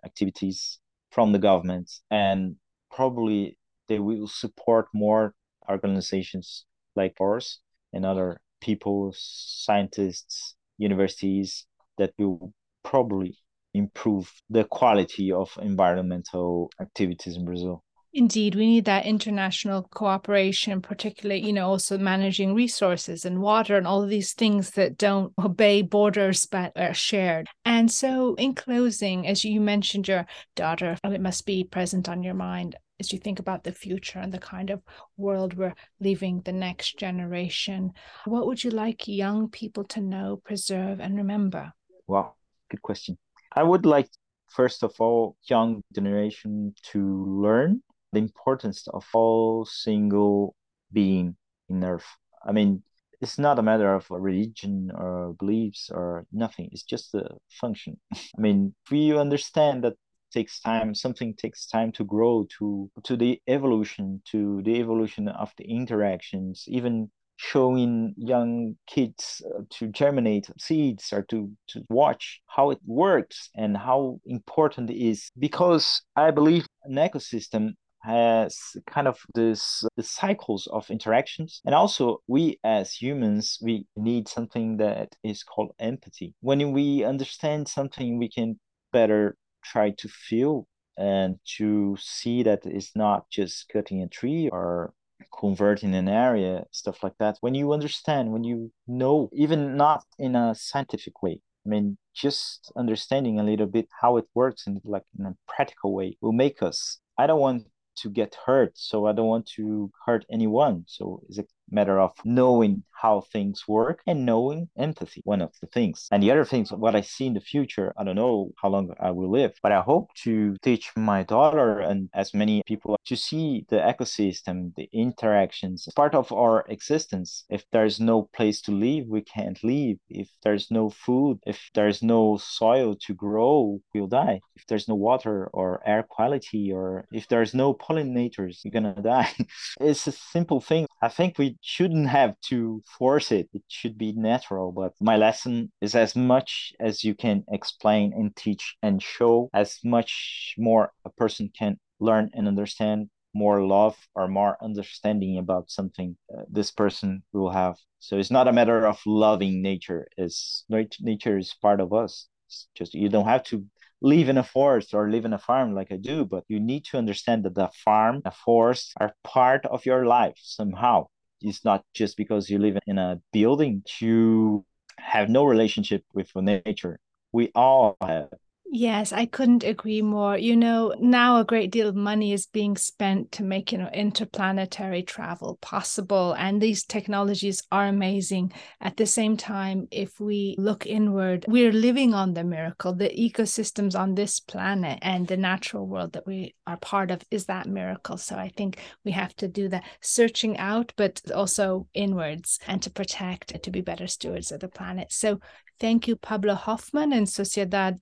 activities 0.04 0.78
from 1.16 1.32
the 1.32 1.38
government 1.38 1.90
and 2.10 2.56
probably 2.92 3.58
they 3.88 3.98
will 3.98 4.28
support 4.28 4.86
more 4.92 5.34
organizations 5.70 6.66
like 6.94 7.14
ours 7.22 7.60
and 7.94 8.04
other 8.04 8.38
people 8.60 9.14
scientists 9.16 10.56
universities 10.76 11.66
that 11.96 12.12
will 12.18 12.52
probably 12.84 13.34
improve 13.72 14.30
the 14.50 14.64
quality 14.64 15.32
of 15.32 15.48
environmental 15.62 16.70
activities 16.82 17.36
in 17.38 17.46
brazil 17.46 17.82
Indeed, 18.16 18.54
we 18.54 18.64
need 18.64 18.86
that 18.86 19.04
international 19.04 19.82
cooperation, 19.82 20.80
particularly, 20.80 21.46
you 21.46 21.52
know, 21.52 21.68
also 21.68 21.98
managing 21.98 22.54
resources 22.54 23.26
and 23.26 23.42
water 23.42 23.76
and 23.76 23.86
all 23.86 24.06
these 24.06 24.32
things 24.32 24.70
that 24.70 24.96
don't 24.96 25.34
obey 25.38 25.82
borders 25.82 26.46
but 26.46 26.72
are 26.76 26.94
shared. 26.94 27.46
And 27.66 27.92
so, 27.92 28.34
in 28.36 28.54
closing, 28.54 29.26
as 29.26 29.44
you 29.44 29.60
mentioned 29.60 30.08
your 30.08 30.24
daughter, 30.54 30.96
it 31.04 31.20
must 31.20 31.44
be 31.44 31.64
present 31.64 32.08
on 32.08 32.22
your 32.22 32.32
mind 32.32 32.76
as 32.98 33.12
you 33.12 33.18
think 33.18 33.38
about 33.38 33.64
the 33.64 33.72
future 33.72 34.18
and 34.18 34.32
the 34.32 34.38
kind 34.38 34.70
of 34.70 34.80
world 35.18 35.52
we're 35.52 35.74
leaving 36.00 36.40
the 36.40 36.52
next 36.52 36.98
generation. 36.98 37.92
What 38.24 38.46
would 38.46 38.64
you 38.64 38.70
like 38.70 39.06
young 39.06 39.50
people 39.50 39.84
to 39.88 40.00
know, 40.00 40.40
preserve, 40.42 41.00
and 41.00 41.18
remember? 41.18 41.74
Wow, 42.06 42.32
good 42.70 42.80
question. 42.80 43.18
I 43.52 43.62
would 43.62 43.84
like, 43.84 44.08
first 44.48 44.82
of 44.82 44.94
all, 45.00 45.36
young 45.50 45.82
generation 45.92 46.74
to 46.92 47.26
learn 47.26 47.82
the 48.12 48.18
importance 48.18 48.86
of 48.92 49.06
all 49.12 49.64
single 49.64 50.54
being 50.92 51.36
in 51.68 51.84
earth. 51.84 52.06
I 52.44 52.52
mean, 52.52 52.82
it's 53.20 53.38
not 53.38 53.58
a 53.58 53.62
matter 53.62 53.94
of 53.94 54.06
religion 54.10 54.90
or 54.94 55.34
beliefs 55.38 55.90
or 55.92 56.26
nothing. 56.32 56.68
It's 56.72 56.82
just 56.82 57.14
a 57.14 57.28
function. 57.60 57.98
I 58.14 58.40
mean, 58.40 58.74
we 58.90 59.16
understand 59.16 59.84
that 59.84 59.94
takes 60.32 60.60
time, 60.60 60.94
something 60.94 61.34
takes 61.34 61.66
time 61.66 61.92
to 61.92 62.04
grow 62.04 62.46
to 62.58 62.90
to 63.04 63.16
the 63.16 63.40
evolution, 63.46 64.22
to 64.32 64.62
the 64.62 64.76
evolution 64.80 65.28
of 65.28 65.52
the 65.56 65.64
interactions, 65.64 66.64
even 66.66 67.10
showing 67.36 68.14
young 68.16 68.76
kids 68.86 69.42
uh, 69.54 69.62
to 69.70 69.88
germinate 69.88 70.48
seeds 70.58 71.12
or 71.12 71.22
to, 71.22 71.50
to 71.68 71.84
watch 71.90 72.40
how 72.46 72.70
it 72.70 72.78
works 72.86 73.50
and 73.54 73.76
how 73.76 74.18
important 74.24 74.88
it 74.90 74.96
is 74.96 75.30
because 75.38 76.02
i 76.16 76.30
believe 76.30 76.66
an 76.84 76.94
ecosystem 76.94 77.74
has 78.06 78.76
kind 78.88 79.08
of 79.08 79.18
this 79.34 79.84
the 79.96 80.02
cycles 80.02 80.68
of 80.68 80.90
interactions. 80.90 81.60
And 81.64 81.74
also 81.74 82.22
we 82.26 82.58
as 82.64 82.92
humans 82.92 83.58
we 83.60 83.86
need 83.96 84.28
something 84.28 84.76
that 84.78 85.14
is 85.22 85.42
called 85.42 85.72
empathy. 85.78 86.34
When 86.40 86.72
we 86.72 87.04
understand 87.04 87.68
something 87.68 88.18
we 88.18 88.28
can 88.28 88.58
better 88.92 89.36
try 89.64 89.90
to 89.98 90.08
feel 90.08 90.66
and 90.96 91.36
to 91.58 91.96
see 92.00 92.42
that 92.44 92.64
it's 92.64 92.94
not 92.94 93.28
just 93.30 93.68
cutting 93.68 94.02
a 94.02 94.08
tree 94.08 94.48
or 94.50 94.92
converting 95.38 95.94
an 95.94 96.08
area 96.08 96.64
stuff 96.70 97.02
like 97.02 97.16
that. 97.18 97.36
When 97.40 97.54
you 97.54 97.72
understand 97.72 98.32
when 98.32 98.44
you 98.44 98.72
know 98.86 99.30
even 99.32 99.76
not 99.76 100.04
in 100.18 100.36
a 100.36 100.54
scientific 100.54 101.22
way 101.22 101.40
i 101.66 101.68
mean 101.68 101.98
just 102.14 102.72
understanding 102.76 103.38
a 103.38 103.44
little 103.44 103.66
bit 103.66 103.88
how 104.00 104.16
it 104.16 104.26
works 104.34 104.66
in 104.66 104.80
like 104.84 105.02
in 105.18 105.26
a 105.26 105.34
practical 105.48 105.92
way 105.92 106.16
will 106.20 106.32
make 106.32 106.62
us. 106.62 106.98
I 107.18 107.26
don't 107.26 107.40
want 107.40 107.66
to 107.96 108.10
get 108.10 108.36
hurt 108.46 108.72
so 108.74 109.06
i 109.06 109.12
don't 109.12 109.26
want 109.26 109.46
to 109.46 109.90
hurt 110.04 110.24
anyone. 110.30 110.84
So 110.86 111.22
it's 111.28 111.38
a 111.38 111.44
matter 111.70 111.98
of 112.00 112.12
knowing 112.24 112.82
how 112.92 113.20
things 113.20 113.68
work 113.68 114.00
and 114.06 114.24
knowing 114.24 114.68
empathy 114.76 115.20
one 115.24 115.42
of 115.42 115.52
the 115.60 115.66
things. 115.66 116.08
And 116.10 116.22
the 116.22 116.30
other 116.30 116.44
things 116.44 116.72
what 116.72 116.94
i 116.94 117.00
see 117.00 117.26
in 117.26 117.34
the 117.34 117.40
future 117.40 117.92
i 117.96 118.04
don't 118.04 118.16
know 118.16 118.50
how 118.60 118.68
long 118.68 118.90
i 119.00 119.10
will 119.10 119.30
live 119.30 119.52
but 119.62 119.72
i 119.72 119.80
hope 119.80 120.08
to 120.14 120.56
teach 120.62 120.90
my 120.96 121.22
daughter 121.22 121.80
and 121.80 122.08
as 122.14 122.32
many 122.34 122.62
people 122.66 122.98
to 123.04 123.16
see 123.16 123.66
the 123.68 123.76
ecosystem 123.76 124.74
the 124.76 124.88
interactions 124.92 125.88
part 125.94 126.14
of 126.14 126.32
our 126.32 126.64
existence. 126.68 127.44
If 127.48 127.64
there's 127.72 128.00
no 128.00 128.28
place 128.36 128.60
to 128.62 128.72
live 128.72 129.06
we 129.08 129.22
can't 129.22 129.62
live. 129.62 129.96
If 130.08 130.28
there's 130.42 130.70
no 130.70 130.90
food 130.90 131.38
if 131.46 131.70
there's 131.74 132.02
no 132.02 132.38
soil 132.38 132.96
to 133.06 133.14
grow 133.14 133.80
we'll 133.94 134.06
die. 134.06 134.40
If 134.54 134.66
there's 134.66 134.88
no 134.88 134.94
water 134.94 135.48
or 135.52 135.82
air 135.86 136.02
quality 136.02 136.72
or 136.72 137.06
if 137.12 137.28
there's 137.28 137.54
no 137.54 137.74
pollinators 137.74 138.60
you're 138.62 138.72
gonna 138.72 139.00
die. 139.02 139.32
It's 139.80 140.06
a 140.06 140.12
simple 140.12 140.60
thing. 140.60 140.86
I 141.02 141.08
think 141.08 141.38
we 141.38 141.55
shouldn't 141.60 142.08
have 142.08 142.34
to 142.48 142.82
force 142.98 143.32
it. 143.32 143.48
It 143.52 143.62
should 143.68 143.98
be 143.98 144.12
natural. 144.12 144.72
But 144.72 144.92
my 145.00 145.16
lesson 145.16 145.72
is 145.80 145.94
as 145.94 146.16
much 146.16 146.72
as 146.80 147.04
you 147.04 147.14
can 147.14 147.44
explain 147.50 148.12
and 148.12 148.34
teach 148.36 148.76
and 148.82 149.02
show, 149.02 149.50
as 149.54 149.78
much 149.84 150.54
more 150.58 150.92
a 151.04 151.10
person 151.10 151.50
can 151.56 151.78
learn 152.00 152.30
and 152.34 152.46
understand, 152.48 153.10
more 153.34 153.66
love 153.66 153.96
or 154.14 154.28
more 154.28 154.56
understanding 154.62 155.38
about 155.38 155.70
something 155.70 156.16
uh, 156.34 156.42
this 156.48 156.70
person 156.70 157.22
will 157.32 157.50
have. 157.50 157.76
So 157.98 158.18
it's 158.18 158.30
not 158.30 158.48
a 158.48 158.52
matter 158.52 158.86
of 158.86 158.98
loving 159.06 159.62
nature. 159.62 160.06
Is 160.16 160.64
nature 160.68 161.38
is 161.38 161.54
part 161.60 161.80
of 161.80 161.92
us. 161.92 162.28
It's 162.46 162.68
just 162.74 162.94
you 162.94 163.08
don't 163.08 163.26
have 163.26 163.44
to 163.44 163.64
live 164.00 164.28
in 164.28 164.38
a 164.38 164.42
forest 164.42 164.94
or 164.94 165.10
live 165.10 165.24
in 165.24 165.32
a 165.32 165.38
farm 165.38 165.74
like 165.74 165.90
I 165.90 165.96
do, 165.96 166.24
but 166.24 166.44
you 166.48 166.60
need 166.60 166.84
to 166.86 166.98
understand 166.98 167.44
that 167.44 167.54
the 167.54 167.70
farm, 167.84 168.22
the 168.24 168.30
forest 168.30 168.92
are 169.00 169.14
part 169.24 169.66
of 169.66 169.86
your 169.86 170.06
life 170.06 170.36
somehow. 170.38 171.06
It's 171.40 171.64
not 171.64 171.84
just 171.94 172.16
because 172.16 172.50
you 172.50 172.58
live 172.58 172.78
in 172.86 172.98
a 172.98 173.20
building 173.32 173.82
to 173.98 174.64
have 174.98 175.28
no 175.28 175.44
relationship 175.44 176.04
with 176.14 176.34
nature. 176.36 176.98
We 177.32 177.50
all 177.54 177.96
have 178.00 178.30
Yes, 178.68 179.12
I 179.12 179.26
couldn't 179.26 179.62
agree 179.62 180.02
more. 180.02 180.36
You 180.36 180.56
know, 180.56 180.92
now 180.98 181.38
a 181.38 181.44
great 181.44 181.70
deal 181.70 181.88
of 181.88 181.94
money 181.94 182.32
is 182.32 182.46
being 182.46 182.76
spent 182.76 183.30
to 183.32 183.44
make, 183.44 183.70
you 183.70 183.78
know, 183.78 183.88
interplanetary 183.88 185.02
travel 185.02 185.56
possible. 185.62 186.32
And 186.34 186.60
these 186.60 186.84
technologies 186.84 187.62
are 187.70 187.86
amazing. 187.86 188.52
At 188.80 188.96
the 188.96 189.06
same 189.06 189.36
time, 189.36 189.86
if 189.92 190.18
we 190.18 190.56
look 190.58 190.84
inward, 190.84 191.46
we're 191.48 191.72
living 191.72 192.12
on 192.12 192.34
the 192.34 192.42
miracle. 192.44 192.92
The 192.92 193.08
ecosystems 193.08 193.98
on 193.98 194.14
this 194.14 194.40
planet 194.40 194.98
and 195.00 195.28
the 195.28 195.36
natural 195.36 195.86
world 195.86 196.12
that 196.14 196.26
we 196.26 196.54
are 196.66 196.76
part 196.76 197.12
of 197.12 197.22
is 197.30 197.46
that 197.46 197.68
miracle. 197.68 198.16
So 198.18 198.36
I 198.36 198.48
think 198.48 198.78
we 199.04 199.12
have 199.12 199.34
to 199.36 199.48
do 199.48 199.68
the 199.68 199.80
searching 200.02 200.58
out, 200.58 200.92
but 200.96 201.22
also 201.30 201.86
inwards 201.94 202.58
and 202.66 202.82
to 202.82 202.90
protect, 202.90 203.52
and 203.52 203.62
to 203.62 203.70
be 203.70 203.80
better 203.80 204.08
stewards 204.08 204.50
of 204.50 204.60
the 204.60 204.68
planet. 204.68 205.12
So 205.12 205.38
Thank 205.78 206.08
you, 206.08 206.16
Pablo 206.16 206.54
Hoffman 206.54 207.12
and 207.12 207.28
Sociedade 207.28 208.00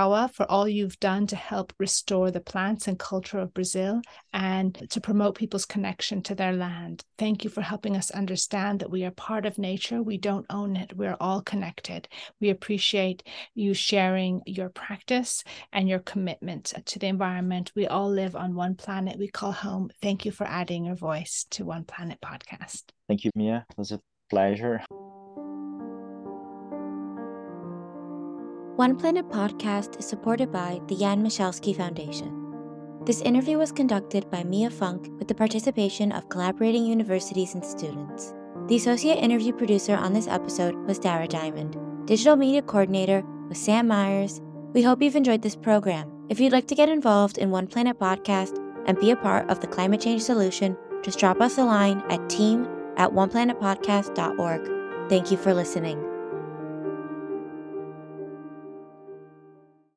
Chauá, 0.00 0.32
for 0.32 0.50
all 0.50 0.66
you've 0.66 0.98
done 0.98 1.26
to 1.26 1.36
help 1.36 1.74
restore 1.78 2.30
the 2.30 2.40
plants 2.40 2.88
and 2.88 2.98
culture 2.98 3.38
of 3.38 3.52
Brazil 3.52 4.00
and 4.32 4.74
to 4.88 4.98
promote 4.98 5.34
people's 5.34 5.66
connection 5.66 6.22
to 6.22 6.34
their 6.34 6.54
land. 6.54 7.04
Thank 7.18 7.44
you 7.44 7.50
for 7.50 7.60
helping 7.60 7.96
us 7.96 8.10
understand 8.10 8.80
that 8.80 8.90
we 8.90 9.04
are 9.04 9.10
part 9.10 9.44
of 9.44 9.58
nature. 9.58 10.02
We 10.02 10.16
don't 10.16 10.46
own 10.48 10.74
it. 10.74 10.96
We're 10.96 11.18
all 11.20 11.42
connected. 11.42 12.08
We 12.40 12.48
appreciate 12.48 13.24
you 13.54 13.74
sharing 13.74 14.40
your 14.46 14.70
practice 14.70 15.44
and 15.70 15.86
your 15.86 15.98
commitment 15.98 16.72
to 16.86 16.98
the 16.98 17.08
environment. 17.08 17.72
We 17.76 17.86
all 17.86 18.08
live 18.08 18.34
on 18.34 18.54
one 18.54 18.76
planet 18.76 19.18
we 19.18 19.28
call 19.28 19.52
home. 19.52 19.90
Thank 20.00 20.24
you 20.24 20.32
for 20.32 20.46
adding 20.46 20.86
your 20.86 20.96
voice 20.96 21.44
to 21.50 21.66
One 21.66 21.84
Planet 21.84 22.18
podcast. 22.24 22.84
Thank 23.06 23.24
you, 23.24 23.30
Mia. 23.34 23.66
It 23.68 23.76
was 23.76 23.92
a 23.92 24.00
pleasure. 24.30 24.80
One 28.80 28.96
Planet 28.96 29.28
podcast 29.28 29.98
is 29.98 30.08
supported 30.08 30.50
by 30.50 30.80
the 30.86 30.96
Jan 30.96 31.22
Michalski 31.22 31.76
Foundation. 31.76 32.32
This 33.04 33.20
interview 33.20 33.58
was 33.58 33.72
conducted 33.72 34.30
by 34.30 34.42
Mia 34.42 34.70
Funk 34.70 35.06
with 35.18 35.28
the 35.28 35.34
participation 35.34 36.12
of 36.12 36.30
collaborating 36.30 36.86
universities 36.86 37.52
and 37.52 37.62
students. 37.62 38.32
The 38.68 38.76
associate 38.76 39.18
interview 39.18 39.52
producer 39.52 39.94
on 39.94 40.14
this 40.14 40.26
episode 40.26 40.74
was 40.86 40.98
Dara 40.98 41.28
Diamond. 41.28 41.76
Digital 42.06 42.36
media 42.36 42.62
coordinator 42.62 43.22
was 43.50 43.58
Sam 43.58 43.86
Myers. 43.86 44.40
We 44.72 44.80
hope 44.80 45.02
you've 45.02 45.14
enjoyed 45.14 45.42
this 45.42 45.56
program. 45.56 46.10
If 46.30 46.40
you'd 46.40 46.54
like 46.54 46.68
to 46.68 46.74
get 46.74 46.88
involved 46.88 47.36
in 47.36 47.50
One 47.50 47.66
Planet 47.66 47.98
podcast 47.98 48.56
and 48.86 48.98
be 48.98 49.10
a 49.10 49.16
part 49.16 49.50
of 49.50 49.60
the 49.60 49.66
climate 49.66 50.00
change 50.00 50.22
solution, 50.22 50.74
just 51.04 51.18
drop 51.18 51.42
us 51.42 51.58
a 51.58 51.64
line 51.64 52.02
at 52.08 52.30
team 52.30 52.66
at 52.96 53.10
oneplanetpodcast.org. 53.10 55.10
Thank 55.10 55.30
you 55.30 55.36
for 55.36 55.52
listening. 55.52 56.09